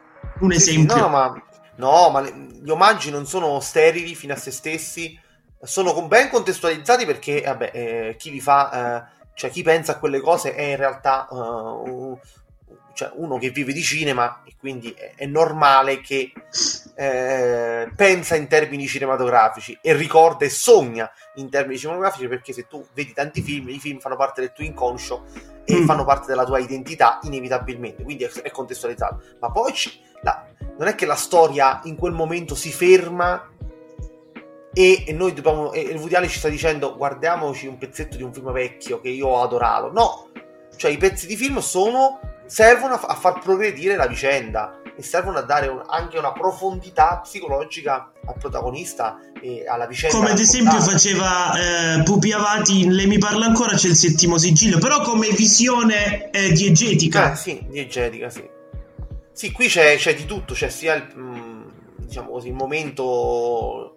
[0.41, 0.95] Un esempio.
[0.95, 1.43] Sì, no, ma,
[1.77, 5.19] no, ma gli omaggi non sono sterili fino a se stessi
[5.63, 10.21] sono ben contestualizzati perché vabbè, eh, chi li fa, eh, cioè chi pensa a quelle
[10.21, 12.19] cose è in realtà uh,
[12.95, 16.33] cioè uno che vive di cinema e quindi è, è normale che
[16.95, 22.85] eh, pensa in termini cinematografici e ricorda e sogna in termini cinematografici perché se tu
[22.93, 25.25] vedi tanti film, i film fanno parte del tuo inconscio
[25.65, 25.87] e mm.
[25.87, 29.23] fanno parte della tua identità inevitabilmente, quindi è, è contestualizzato.
[29.41, 29.73] Ma poi
[30.23, 30.47] la,
[30.79, 33.52] non è che la storia in quel momento si ferma
[34.73, 38.33] e, e noi dobbiamo e il Woody ci sta dicendo guardiamoci un pezzetto di un
[38.33, 39.91] film vecchio che io ho adorato.
[39.93, 40.31] No
[40.77, 45.39] cioè i pezzi di film sono servono a, a far progredire la vicenda e servono
[45.39, 50.81] a dare un, anche una profondità psicologica al protagonista e alla vicenda come ad esempio
[50.81, 51.53] faceva
[51.99, 56.31] eh, Pupi Avati in Lei mi parla ancora c'è il settimo sigillo però come visione
[56.31, 57.33] eh, diegetica.
[57.33, 58.49] Eh, sì diegetica sì.
[59.35, 61.63] Sì qui c'è, c'è di tutto c'è sia il mm,
[61.99, 63.92] diciamo così il momento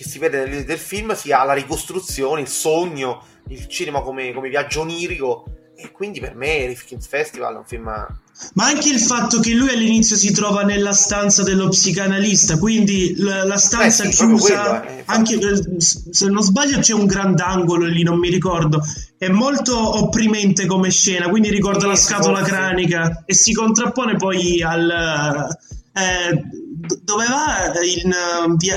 [0.00, 4.48] che si vede nel, del film sia la ricostruzione, il sogno, il cinema come, come
[4.48, 5.44] viaggio onirico.
[5.76, 8.06] E quindi per me Rifkin's Festival è un film
[8.54, 13.44] ma anche il fatto che lui all'inizio si trova nella stanza dello psicanalista, quindi la,
[13.44, 15.38] la stanza eh sì, chiusa, quello, eh, anche
[15.78, 18.82] se non sbaglio c'è un grandangolo lì, non mi ricordo,
[19.18, 24.62] è molto opprimente come scena, quindi ricorda sì, la scatola cranica e si contrappone poi
[24.62, 25.48] al...
[25.92, 26.59] Eh,
[27.02, 28.14] dove va in,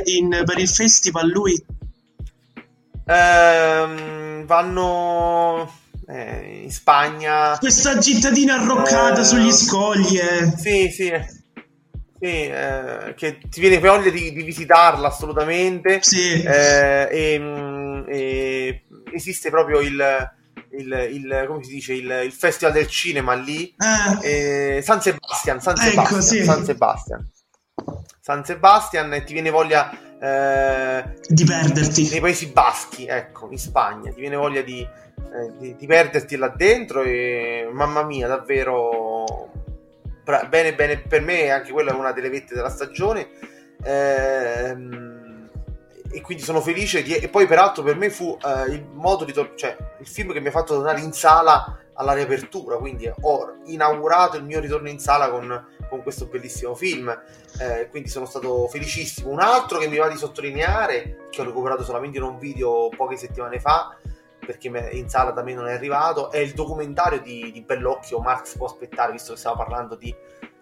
[0.05, 1.63] in, per il festival lui?
[3.05, 5.71] Ehm, vanno
[6.07, 7.57] eh, in Spagna.
[7.57, 10.17] Questa cittadina arroccata eh, sugli scogli.
[10.17, 10.53] Eh.
[10.57, 11.41] Sì, sì.
[12.19, 15.99] Sì, eh, che ti viene voglia di, di visitarla assolutamente.
[16.01, 16.41] Sì.
[16.41, 20.31] Eh, e, mm, e, esiste proprio il,
[20.77, 23.73] il, il, come si dice, il, il, Festival del Cinema lì.
[24.21, 24.81] Eh.
[24.81, 26.43] San Sebastian, San ecco, Sebastian, sì.
[26.43, 27.31] San Sebastian.
[28.25, 34.13] San Sebastian e ti viene voglia eh, di perderti nei Paesi Baschi, ecco, in Spagna,
[34.13, 39.51] ti viene voglia di, eh, di, di perderti là dentro e mamma mia, davvero
[40.23, 43.27] bra- bene, bene per me, anche quella è una delle vette della stagione.
[43.83, 45.49] Ehm,
[46.09, 47.15] e quindi sono felice di...
[47.15, 50.39] e poi peraltro per me fu eh, il modo di to- cioè il film che
[50.39, 54.99] mi ha fatto tornare in sala alla riapertura quindi ho inaugurato il mio ritorno in
[54.99, 57.09] sala con con questo bellissimo film.
[57.59, 59.29] Eh, quindi sono stato felicissimo.
[59.29, 63.15] Un altro che mi va di sottolineare, che ho recuperato solamente in un video poche
[63.15, 63.95] settimane fa,
[64.43, 68.57] perché in sala da me non è arrivato, è il documentario di, di Bellocchio Marx
[68.57, 70.13] può aspettare, visto che stiamo parlando di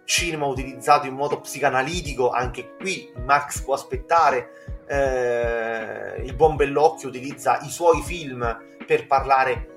[0.04, 7.60] cinema utilizzato in modo psicanalitico, anche qui Marx può aspettare, eh, il buon Bellocchio utilizza
[7.62, 9.70] i suoi film per parlare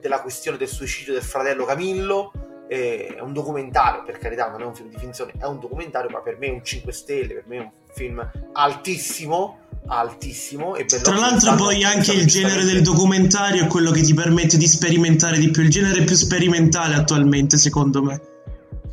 [0.00, 2.32] della questione del suicidio del fratello Camillo.
[2.70, 6.20] È un documentario, per carità, non è un film di finzione, è un documentario, ma
[6.20, 11.16] per me è un 5 stelle, per me è un film altissimo altissimo e Tra
[11.16, 15.50] l'altro poi anche il genere del documentario è quello che ti permette di sperimentare di
[15.50, 18.20] più, il genere più sperimentale attualmente secondo me.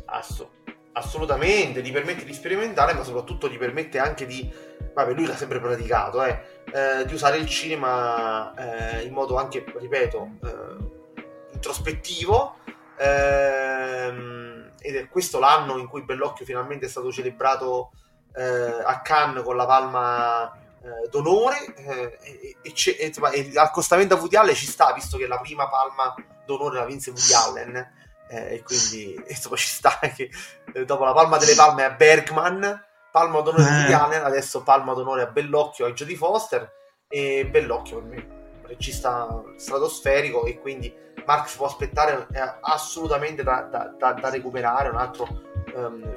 [0.06, 0.44] Ass-
[0.92, 4.50] assolutamente, ti permette di sperimentare ma soprattutto ti permette anche di,
[4.92, 6.40] vabbè lui l'ha sempre praticato, eh,
[6.72, 12.56] eh, di usare il cinema eh, in modo anche, ripeto, eh, introspettivo
[12.98, 17.90] ehm, ed è questo l'anno in cui Bellocchio finalmente è stato celebrato
[18.34, 21.74] eh, a Cannes con la palma eh, d'onore.
[21.74, 25.38] Eh, e, e, e, insomma, e l'accostamento a Woody Allen ci sta visto che la
[25.38, 26.14] prima palma
[26.46, 27.96] d'onore la vinse Woody Allen.
[28.30, 30.30] Eh, e quindi insomma, ci sta che
[30.72, 34.92] eh, dopo la palma delle palme a Bergman palma d'onore a Woody Allen adesso palma
[34.92, 36.76] d'onore a Bellocchio a Jodie Foster.
[37.10, 38.36] E Bellocchio per me
[38.68, 40.94] regista stratosferico e quindi
[41.28, 42.26] Marx può aspettare
[42.62, 45.28] assolutamente da, da, da, da recuperare un altro
[45.74, 46.14] um,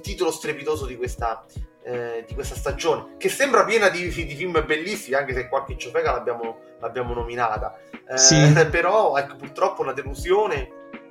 [0.00, 1.44] titolo strepitoso di questa
[1.86, 6.12] eh, di questa stagione, che sembra piena di, di, film bellissimi, anche se qualche ciofeca
[6.12, 7.76] l'abbiamo, l'abbiamo nominata.
[8.08, 8.36] Eh, sì.
[8.70, 10.70] Però, ecco, purtroppo una delusione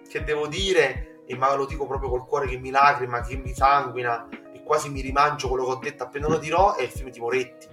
[0.10, 3.54] che devo dire, e ma lo dico proprio col cuore che mi lacrima, che mi
[3.54, 7.12] sanguina, e quasi mi rimangio quello che ho detto appena lo dirò, è il film
[7.12, 7.68] di Moretti.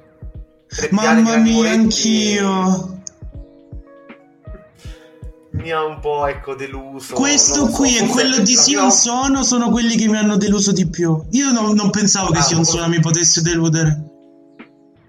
[0.67, 3.00] Tre Mamma mia, Moretti, anch'io
[5.61, 7.15] mi ha un po' ecco deluso.
[7.15, 10.89] Questo so, qui e quello di Sion Sono sono quelli che mi hanno deluso di
[10.89, 11.27] più.
[11.31, 14.05] Io non, non pensavo che ah, Sion Sono mi potesse deludere.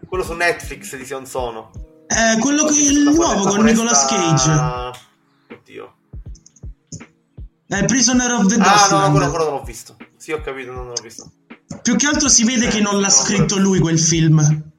[0.07, 1.71] Quello su Netflix di Sion Sono.
[2.07, 4.51] Eh, quello che il nuovo con Nicolas Cage.
[5.55, 5.93] Oddio.
[7.67, 8.91] È Prisoner of the Ghost.
[8.91, 9.95] Ah, no, quello ancora non l'ho visto.
[10.17, 11.31] Sì, ho capito, non l'ho visto.
[11.81, 14.70] Più che altro si vede eh, che non l'ha scritto lui quel film.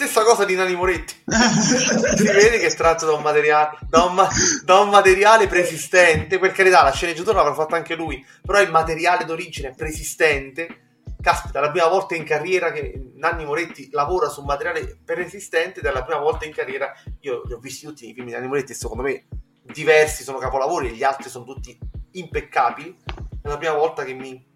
[0.00, 1.14] Stessa cosa di Nani Moretti.
[1.28, 4.30] si vede che è tratto da un materiale, da un, ma-
[4.64, 6.38] da un materiale preesistente.
[6.38, 11.02] Per carità, la sceneggiatura l'avrà fatta anche lui, però il materiale d'origine è preesistente.
[11.20, 15.84] Caspita, la prima volta in carriera che Nanni Moretti lavora su un materiale preesistente ed
[15.84, 16.94] è la prima volta in carriera.
[17.20, 19.26] Io li ho visti tutti i film di Nanni Moretti secondo me
[19.64, 21.78] diversi sono capolavori e gli altri sono tutti
[22.12, 22.96] impeccabili.
[23.42, 24.48] È la prima volta che mi.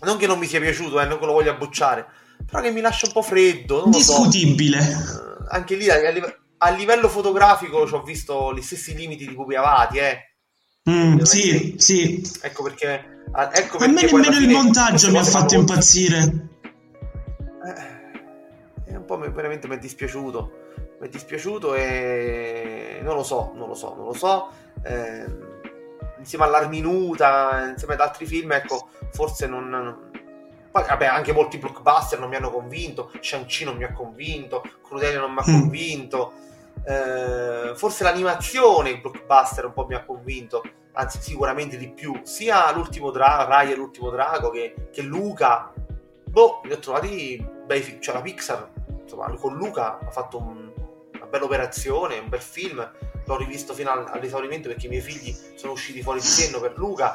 [0.00, 2.80] Non che non mi sia piaciuto, eh, non che lo voglia bocciare però che mi
[2.80, 3.84] lascia un po' freddo.
[3.88, 4.80] Discutibile.
[4.80, 5.38] So.
[5.40, 5.96] Eh, anche lì a,
[6.58, 10.34] a, livello fotografico ci ho visto gli stessi limiti di Pupi Avati, eh.
[10.88, 12.26] Mm, sì, sì.
[12.40, 13.16] Ecco perché.
[13.52, 16.48] Ecco a me nemmeno il montaggio mi ha fatto impazzire.
[18.86, 20.52] Eh, un po' veramente mi è dispiaciuto.
[21.00, 24.50] Mi è dispiaciuto e non lo so, non lo so, non lo so.
[24.82, 25.26] Eh,
[26.18, 30.10] insieme all'Arminuta, insieme ad altri film, ecco, forse non,
[30.70, 33.10] poi, vabbè, anche molti blockbuster non mi hanno convinto.
[33.20, 34.62] Shang-Chi non mi ha convinto.
[34.82, 35.60] Crudelia non mi ha mm.
[35.60, 36.32] convinto.
[36.84, 40.62] Eh, forse l'animazione, il blockbuster, un po' mi ha convinto.
[40.92, 42.20] Anzi, sicuramente di più.
[42.24, 45.72] Sia l'ultimo Drago, Rai e l'ultimo Drago che, che Luca.
[46.24, 48.00] Boh, li ho trovati bei film.
[48.00, 48.70] Cioè, la Pixar,
[49.02, 50.70] insomma, con Luca ha fatto un,
[51.14, 52.90] una bella operazione, un bel film.
[53.24, 57.12] L'ho rivisto fino all'esaurimento perché i miei figli sono usciti fuori di senno per Luca.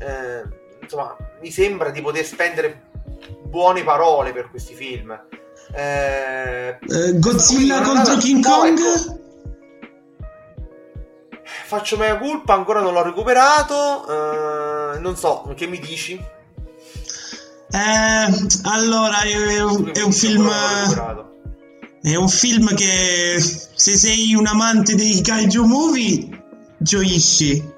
[0.00, 2.82] Eh, insomma, mi sembra di poter spendere
[3.48, 5.18] buone parole per questi film.
[5.74, 8.20] Eh, eh, Godzilla contro una...
[8.20, 8.78] King Kong?
[8.78, 9.24] No, ecco.
[11.66, 14.04] Faccio mea colpa, ancora non l'ho recuperato.
[14.06, 16.12] Uh, non so, che mi dici?
[17.70, 20.48] Eh, allora, è, un, è un film.
[22.00, 26.44] È un film che se sei un amante dei kaiju movie
[26.78, 27.74] gioisci.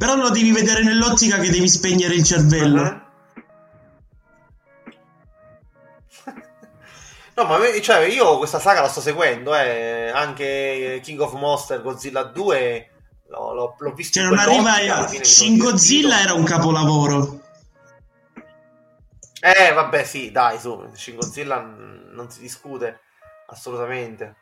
[0.00, 2.82] Però lo devi vedere nell'ottica che devi spegnere il cervello.
[2.82, 3.08] Uh-huh.
[7.34, 10.10] No, ma cioè, io questa saga la sto seguendo, eh.
[10.12, 12.90] anche King of Monster, Godzilla 2,
[13.28, 15.06] l'ho, l'ho, l'ho visto cioè, non arriva a...
[15.06, 17.40] Shin Godzilla era un capolavoro.
[19.40, 23.00] Eh, vabbè, sì, dai, su, Shin Godzilla non si discute,
[23.46, 24.36] assolutamente.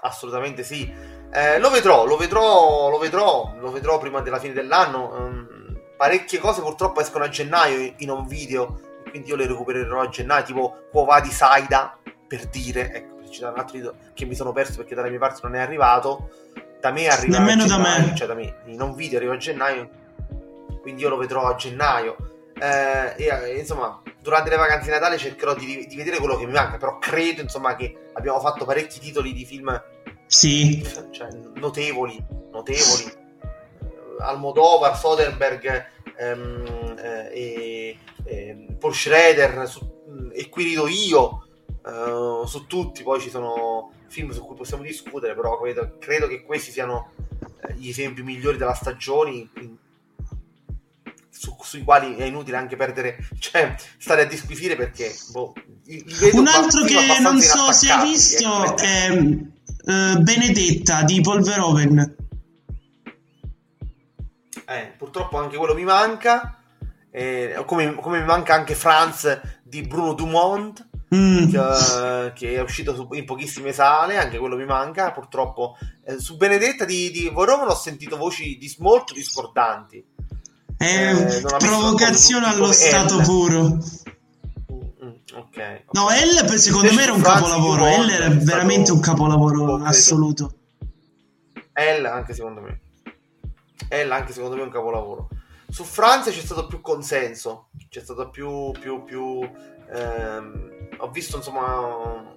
[0.00, 0.92] Assolutamente sì.
[1.32, 5.10] Eh, lo vedrò, lo vedrò, lo vedrò, lo vedrò prima della fine dell'anno.
[5.14, 8.80] Um, parecchie cose purtroppo escono a gennaio in un video,
[9.10, 11.96] quindi io le recupererò a gennaio, tipo Quova di Saida,
[12.26, 15.18] per dire, ecco, per citare un altro video che mi sono perso perché dalle mie
[15.18, 16.30] parti non è arrivato.
[16.80, 18.14] Da me arriva Nemmeno da me.
[18.16, 19.88] Cioè da me, in un video arriva a gennaio,
[20.80, 22.16] quindi io lo vedrò a gennaio.
[22.58, 26.46] Eh, e, eh, insomma, durante le vacanze di Natale cercherò di, di, vedere quello che
[26.46, 29.82] mi manca, però credo insomma che abbiamo fatto parecchi titoli di film
[30.30, 30.88] sì.
[31.10, 33.18] cioè, notevoli, notevoli.
[34.20, 41.46] Almodovar, Soderbergh ehm, eh, e eh, Paul Schrader su, e qui rido io
[41.82, 46.42] uh, su tutti poi ci sono film su cui possiamo discutere però credo, credo che
[46.42, 47.12] questi siano
[47.62, 49.48] eh, gli esempi migliori della stagione
[51.30, 55.54] su, sui quali è inutile anche perdere, cioè stare a disquisire perché boh,
[56.32, 58.76] un altro che non so se hai visto ecco.
[58.76, 59.08] è
[59.84, 62.16] uh, Benedetta di Paul Verhoeven.
[64.66, 66.58] Eh, purtroppo anche quello mi manca,
[67.10, 70.88] eh, come, come, mi manca anche Franz di Bruno Dumont.
[71.12, 71.50] Mm.
[71.50, 75.10] Che, che, è uscito su, in pochissime sale, anche quello mi manca.
[75.10, 80.04] Purtroppo eh, su Benedetta di, di Verhoeven ho sentito voci dis, molto discordanti.
[80.76, 83.78] È eh, provocazione allo stato puro.
[85.10, 87.84] Mm, okay, no, L secondo me era un capolavoro.
[87.84, 90.54] L era veramente un capolavoro assoluto.
[91.72, 92.80] L anche secondo me.
[93.88, 95.28] L anche secondo me è un capolavoro.
[95.68, 98.70] Su Francia c'è stato più consenso, c'è stato più.
[98.78, 99.40] più, più
[99.92, 102.36] ehm, ho visto insomma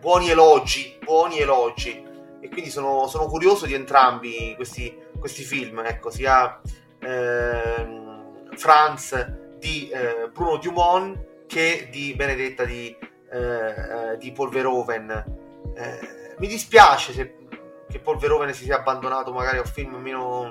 [0.00, 2.08] buoni elogi, buoni elogi.
[2.42, 6.58] E quindi sono, sono curioso di entrambi questi, questi film, ecco, sia
[6.98, 7.86] eh,
[8.56, 9.26] Franz
[9.58, 12.96] di eh, Bruno Dumont che di Benedetta di,
[13.32, 15.10] eh, di Paul Verhoeven.
[15.74, 17.34] Eh, mi dispiace se,
[17.90, 20.48] che Paul Verhoeven si sia abbandonato magari a un film meno,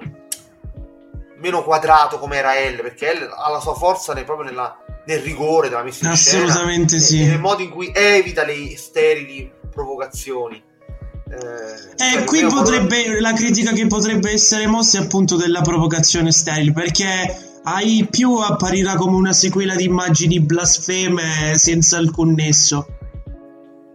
[1.37, 5.21] meno quadrato come era L, perché L ha la sua forza nel, proprio nella, nel
[5.21, 7.29] rigore della messa in Assolutamente scena, sì.
[7.29, 10.61] nel modo in cui evita le sterili provocazioni.
[11.31, 13.21] Eh, eh qui potrebbe vorrei...
[13.21, 18.95] la critica che potrebbe essere mossa è appunto della provocazione style perché hai più apparirà
[18.95, 22.87] come una sequela di immagini blasfeme senza alcun nesso.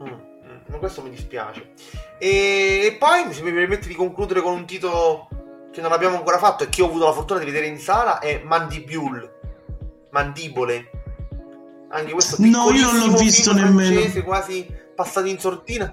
[0.03, 1.73] Mm, mm, ma questo mi dispiace.
[2.19, 5.29] E, e poi se mi permette di concludere con un titolo
[5.73, 8.19] che non abbiamo ancora fatto e che ho avuto la fortuna di vedere in sala
[8.21, 9.41] è Mandibule.
[10.11, 10.91] Mandibole.
[11.91, 14.01] Anche questo No, io non l'ho visto nemmeno.
[14.23, 15.93] quasi passato in sortina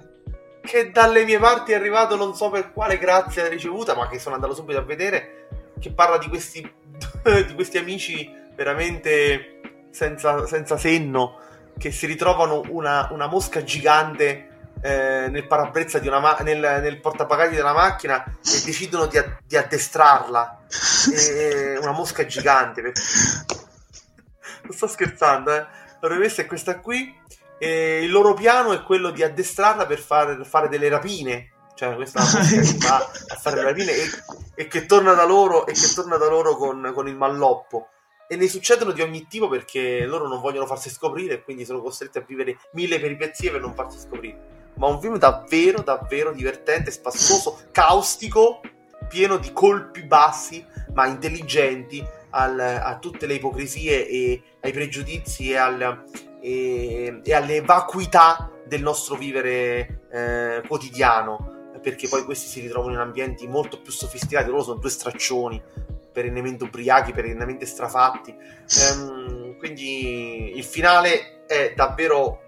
[0.62, 4.36] che dalle mie parti è arrivato non so per quale grazia ricevuta, ma che sono
[4.36, 5.48] andato subito a vedere,
[5.82, 9.60] che parla di questi, di questi amici veramente
[9.90, 11.40] senza, senza, senno,
[11.76, 17.00] che si ritrovano una, una mosca gigante eh, nel parabrezza di una ma- nel, nel
[17.00, 20.60] portabagagli della macchina e decidono di, a- di addestrarla.
[21.12, 22.80] E, una mosca gigante.
[24.62, 25.66] non sto scherzando, eh.
[26.00, 27.14] La premessa è questa qui
[27.58, 31.51] e il loro piano è quello di addestrarla per fare, fare delle rapine.
[31.74, 34.08] Cioè, questa che va a fare le rapine e,
[34.54, 37.88] e, che torna da loro, e che torna da loro con, con il malloppo
[38.28, 41.82] e ne succedono di ogni tipo perché loro non vogliono farsi scoprire e quindi sono
[41.82, 44.70] costretti a vivere mille peripezie per non farsi scoprire.
[44.76, 48.60] Ma un film davvero, davvero divertente, spassoso, caustico,
[49.06, 50.64] pieno di colpi bassi
[50.94, 56.04] ma intelligenti al, a tutte le ipocrisie e ai pregiudizi e al,
[56.40, 62.98] e, e alle vacuità del nostro vivere eh, quotidiano, perché poi questi si ritrovano in
[62.98, 65.60] ambienti molto più sofisticati, loro sono due straccioni,
[66.12, 68.34] perennemente ubriachi, perennemente strafatti.
[68.80, 72.40] Ehm, quindi il finale è davvero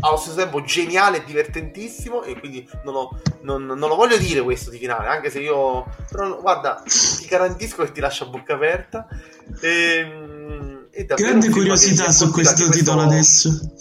[0.00, 4.42] allo stesso tempo geniale e divertentissimo e quindi non, ho, non, non, lo voglio dire
[4.42, 8.54] questo di finale anche se io però guarda ti garantisco che ti lascia a bocca
[8.54, 9.06] aperta
[9.60, 13.48] e, ehm, Grande curiosità su questo titolo questo...
[13.48, 13.74] adesso.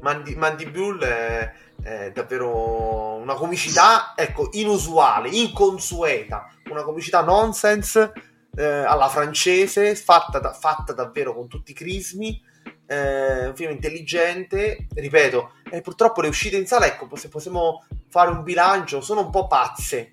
[0.00, 1.52] Mandi- Mandibule è,
[2.12, 8.12] davvero una comicità, ecco, inusuale, inconsueta, una comicità nonsense
[8.56, 12.40] eh, alla francese, fatta, da, fatta, davvero con tutti i crismi,
[12.86, 18.30] eh, un film intelligente, ripeto, e purtroppo le uscite in sala, ecco, se possiamo fare
[18.30, 20.12] un bilancio, sono un po' pazze.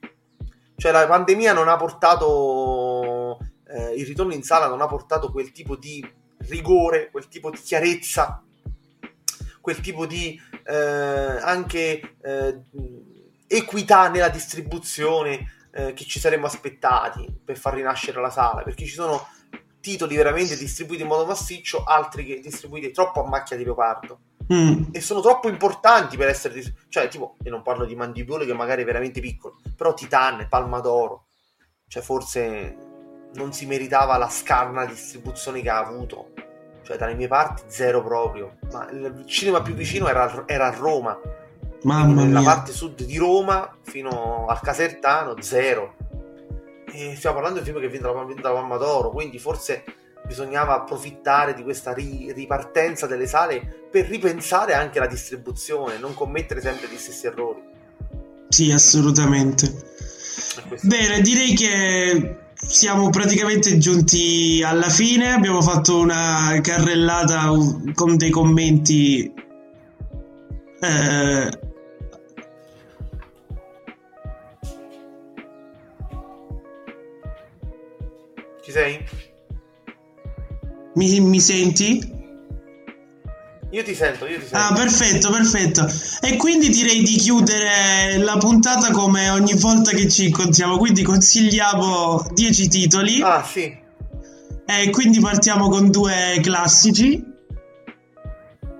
[0.75, 3.37] Cioè la pandemia non ha portato
[3.71, 6.05] eh, il ritorno in sala non ha portato quel tipo di
[6.49, 8.43] rigore, quel tipo di chiarezza,
[9.61, 10.39] quel tipo di
[10.71, 12.61] eh, anche eh,
[13.47, 18.93] equità nella distribuzione eh, che ci saremmo aspettati per far rinascere la sala, perché ci
[18.93, 19.27] sono
[19.81, 24.19] titoli veramente distribuiti in modo massiccio, altri che distribuiti troppo a macchia di leopardo.
[24.53, 24.85] Mm.
[24.91, 26.53] E sono troppo importanti per essere.
[26.53, 30.47] Dis- cioè, tipo, e non parlo di Mandibule che magari è veramente piccolo, però Titan,
[30.49, 31.25] Palma d'Oro,
[31.87, 32.75] cioè forse
[33.33, 36.33] non si meritava la scarna distribuzione che ha avuto.
[36.83, 38.57] Cioè, dalle mie parti, zero proprio.
[38.71, 41.19] Ma il cinema più vicino era, era a Roma.
[41.83, 42.49] Mamma Nella mia.
[42.53, 45.95] parte sud di Roma, fino al Casertano, zero.
[46.93, 49.83] E stiamo parlando di un film che ha vinto la Palma d'Oro, quindi forse
[50.25, 56.61] bisognava approfittare di questa ri- ripartenza delle sale per ripensare anche la distribuzione, non commettere
[56.61, 57.61] sempre gli stessi errori.
[58.49, 59.89] Sì, assolutamente.
[60.81, 67.51] Bene, direi che siamo praticamente giunti alla fine, abbiamo fatto una carrellata
[67.93, 69.31] con dei commenti.
[70.79, 71.59] Eh,
[78.63, 79.05] Ci sei?
[80.95, 82.20] Mi, mi senti?
[83.71, 84.57] Io ti sento, io ti sento.
[84.57, 85.87] Ah, perfetto, perfetto.
[86.21, 90.77] E quindi direi di chiudere la puntata come ogni volta che ci incontriamo.
[90.77, 93.21] Quindi consigliamo 10 titoli.
[93.21, 93.79] Ah, sì.
[94.65, 97.29] E quindi partiamo con due classici.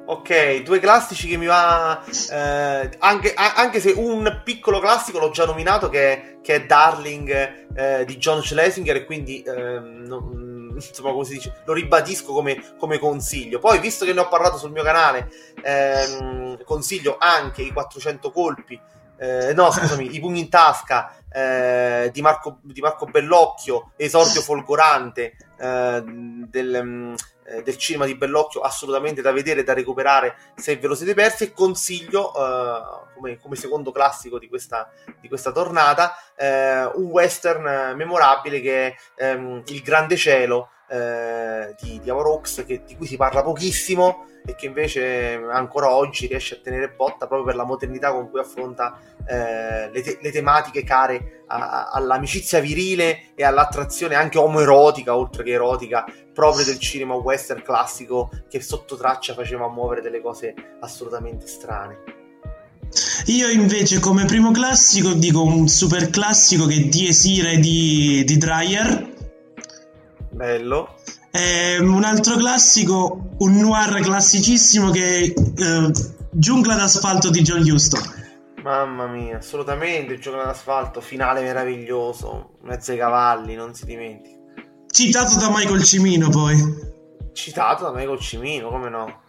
[0.08, 2.04] Ok, due classici che mi va.
[2.30, 8.04] Eh, anche, anche, se un piccolo classico l'ho già nominato, che, che è Darling eh,
[8.04, 9.42] di John Schlesinger, e quindi.
[9.42, 13.60] Eh, non, insomma, come si dice, lo ribadisco come, come, consiglio.
[13.60, 15.30] Poi, visto che ne ho parlato sul mio canale,
[15.64, 18.80] ehm, consiglio anche i 400 colpi,
[19.18, 25.36] eh, no, scusami, i pugni in tasca eh, di, Marco, di, Marco, Bellocchio, esordio folgorante
[25.58, 27.14] eh, del, mm,
[27.46, 31.46] eh, del, cinema di Bellocchio, assolutamente da vedere, da recuperare se ve lo siete persi.
[31.46, 34.90] E consiglio, eh, come, come, secondo classico di questa,
[35.20, 42.00] di questa tornata, eh, un western memorabile che è ehm, Il Grande Cielo eh, di,
[42.02, 46.60] di Avorox, che, di cui si parla pochissimo e che invece ancora oggi riesce a
[46.62, 51.44] tenere botta proprio per la modernità con cui affronta eh, le, te- le, tematiche care
[51.48, 57.62] a- a- all'amicizia virile e all'attrazione anche omoerotica, oltre che erotica, proprio del cinema western
[57.62, 62.20] classico che sotto traccia faceva muovere delle cose assolutamente strane.
[63.28, 68.38] Io invece come primo classico dico un super classico che è Die Esire di, di
[68.38, 69.11] Dreyer.
[70.32, 70.96] Bello.
[71.32, 75.92] E un altro classico, un noir classicissimo che è eh,
[76.32, 78.20] Giungla d'asfalto di John Huston.
[78.64, 84.40] Mamma mia, assolutamente, Giungla d'asfalto, finale meraviglioso, mezzo ai cavalli, non si dimentica.
[84.90, 86.56] Citato da Michael Cimino poi.
[87.34, 89.22] Citato da Michael Cimino, come no?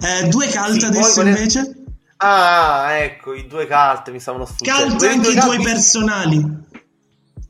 [0.00, 1.74] Eh, due cult sì, adesso invece?
[2.18, 4.96] Ah, ecco, i due cult mi stavano sfuggendo.
[4.96, 6.66] Cult anche i tuoi personali.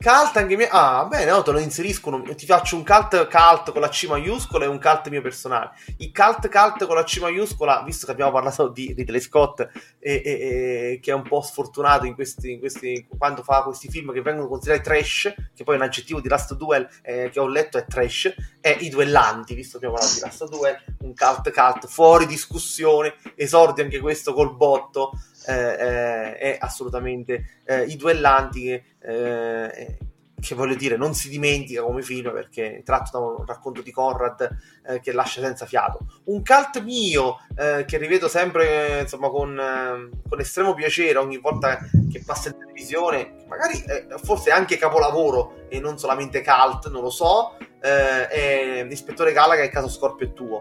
[0.01, 0.69] Cult anche mio.
[0.71, 2.21] Ah, bene, no, te lo inseriscono.
[2.21, 5.71] Ti faccio un cult cult con la C maiuscola e un cult mio personale.
[5.97, 9.69] Il cult cult con la C maiuscola, visto che abbiamo parlato di Ridley Scott, e,
[9.99, 14.13] e, e, che è un po' sfortunato in questi, in questi, quando fa questi film
[14.13, 17.47] che vengono considerati trash, che poi è un aggettivo di Last Duel eh, che ho
[17.47, 21.51] letto è trash, è i duellanti, visto che abbiamo parlato di Last Duel, un cult
[21.51, 25.11] cult fuori discussione, esordi anche questo col botto
[25.45, 29.97] è assolutamente eh, i duellanti che, eh,
[30.39, 33.91] che voglio dire non si dimentica come film perché è tratto da un racconto di
[33.91, 34.49] Conrad
[34.87, 35.99] eh, che lascia senza fiato.
[36.25, 41.79] Un cult mio eh, che rivedo sempre insomma con, con, estremo piacere ogni volta
[42.11, 43.83] che passa in televisione magari
[44.23, 49.87] forse anche capolavoro e non solamente cult non lo so è l'ispettore Gallagher il caso
[49.87, 50.59] Scorpio è tuo.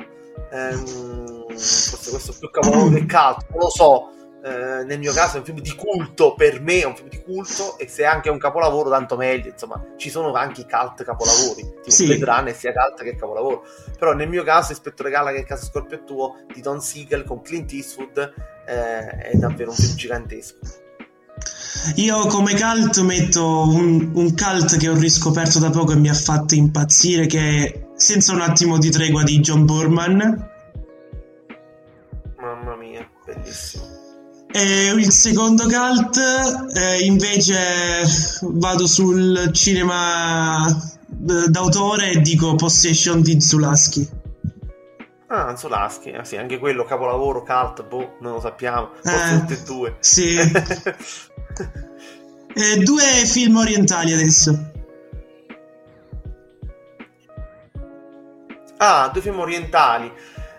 [0.51, 5.36] Ehm, forse questo è più capolavoro del cult non lo so eh, nel mio caso
[5.36, 8.06] è un film di culto, per me è un film di culto e se è
[8.06, 12.06] anche un capolavoro tanto meglio, insomma ci sono anche i cult capolavori, tipo sì.
[12.06, 13.65] Blade Runner sia cult che capolavoro,
[13.98, 17.43] però nel mio caso Ispettore Galla che è caso Scorpio tuo di Don Siegel con
[17.43, 18.19] Clint Eastwood
[18.66, 20.56] eh, è davvero un film gigantesco.
[21.97, 26.15] Io come cult metto un, un cult che ho riscoperto da poco e mi ha
[26.15, 30.51] fatto impazzire che è Senza un attimo di tregua di John Borman.
[32.39, 33.98] Mamma mia, bellissimo.
[34.51, 36.19] E il secondo cult
[36.75, 38.03] eh, invece
[38.41, 44.09] vado sul cinema eh, d'autore e dico Possession di Zulaski.
[45.31, 49.53] Ah, Zulaski, ah, sì, anche quello capolavoro cult, boh, non lo sappiamo, forse eh, tutti
[49.53, 49.97] e due.
[50.01, 50.39] Sì.
[52.55, 54.70] eh, due film orientali adesso.
[58.79, 60.11] Ah, due film orientali.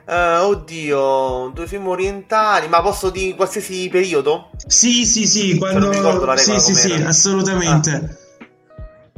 [0.09, 4.49] Uh, oddio, due film orientali, ma posso dire qualsiasi periodo?
[4.65, 5.81] Sì, sì, sì, quando...
[5.81, 7.91] Non ricordo la regola Sì, sì, sì, assolutamente.
[7.91, 9.17] Ah.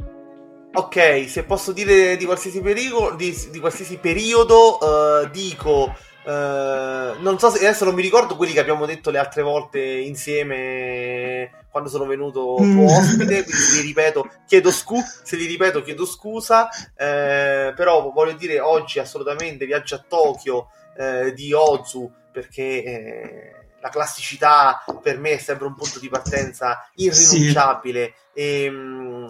[0.74, 5.96] Ok, se posso dire di qualsiasi, perigo, di, di qualsiasi periodo, uh, dico...
[6.24, 9.80] Uh, non so se adesso non mi ricordo quelli che abbiamo detto le altre volte
[9.80, 12.72] insieme quando sono venuto mm.
[12.72, 18.34] tuo ospite, quindi li ripeto chiedo scusa, se li ripeto chiedo scusa, eh, però voglio
[18.34, 25.32] dire oggi assolutamente viaggio a Tokyo eh, di Ozu perché eh, la classicità per me
[25.32, 28.14] è sempre un punto di partenza irrinunciabile.
[28.32, 28.40] Sì.
[28.40, 29.26] e mh, mm,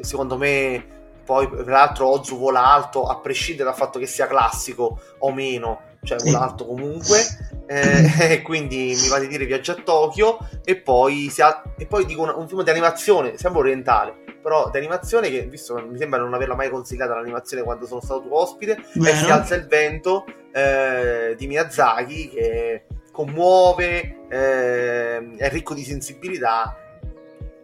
[0.00, 0.94] secondo me
[1.24, 6.18] poi peraltro Ozu vola alto a prescindere dal fatto che sia classico o meno cioè
[6.22, 7.20] vola alto comunque.
[7.66, 10.38] Eh, quindi mi va di dire viaggio a Tokyo.
[10.64, 14.78] E poi, ha, e poi dico una, un film di animazione sempre orientale però di
[14.78, 18.38] animazione che, visto che mi sembra non averla mai consigliata l'animazione quando sono stato tuo
[18.38, 19.12] ospite, Vero.
[19.12, 26.76] è Si alza il vento eh, di Miyazaki che commuove, eh, è ricco di sensibilità.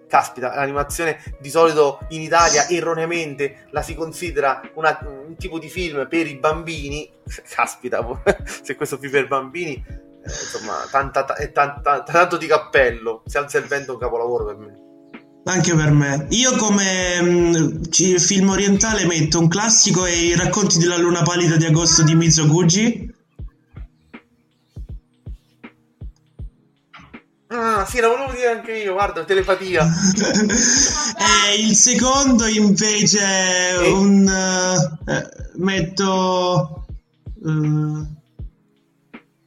[0.09, 6.09] Caspita, l'animazione di solito in Italia erroneamente la si considera una- un tipo di film
[6.09, 7.09] per i bambini.
[7.49, 8.05] Caspita,
[8.65, 13.23] se questo film per bambini, eh, insomma, tanta, ta- è tanta- tanto di cappello.
[13.27, 14.82] Si alza il vento è un capolavoro per me.
[15.45, 16.27] Anche per me.
[16.31, 21.57] Io come mh, ci- film orientale metto un classico e i racconti della luna pallida
[21.57, 23.11] di agosto di Mizoguchi.
[27.49, 29.85] Ah, sì, la volevo dire anche io, guarda, telepatia.
[29.85, 33.21] e il secondo invece
[33.83, 36.87] E- un eh, metto
[37.45, 38.07] eh,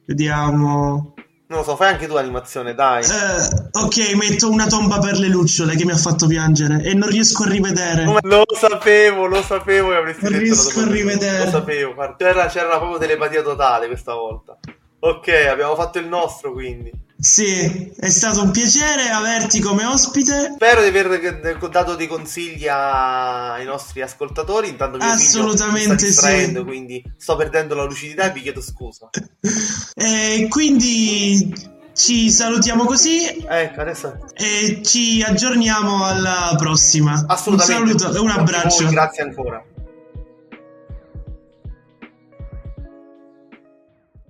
[0.04, 1.14] vediamo
[1.48, 3.04] Non lo so, fai anche tu animazione, dai.
[3.04, 7.08] Eh, ok metto una tomba per le lucciole che mi ha fatto piangere e non
[7.08, 10.94] riesco a rivedere Lo sapevo, lo sapevo che avresti Non detto riesco la tua a
[10.94, 11.44] rivedere.
[11.44, 14.58] Lo sapevo, c'era, c'era proprio telepatia totale questa volta.
[14.98, 16.90] Ok, abbiamo fatto il nostro quindi.
[17.18, 23.64] Sì è stato un piacere averti come ospite Spero di aver dato dei consigli ai
[23.64, 24.68] nostri ascoltatori.
[24.68, 26.62] Intanto mio Assolutamente sì.
[26.62, 29.08] quindi sto perdendo la lucidità e vi chiedo scusa.
[29.94, 37.92] e quindi ci salutiamo così Ecco, adesso e ci aggiorniamo alla prossima assolutamente.
[37.92, 39.64] un saluto e un abbraccio voi, grazie ancora.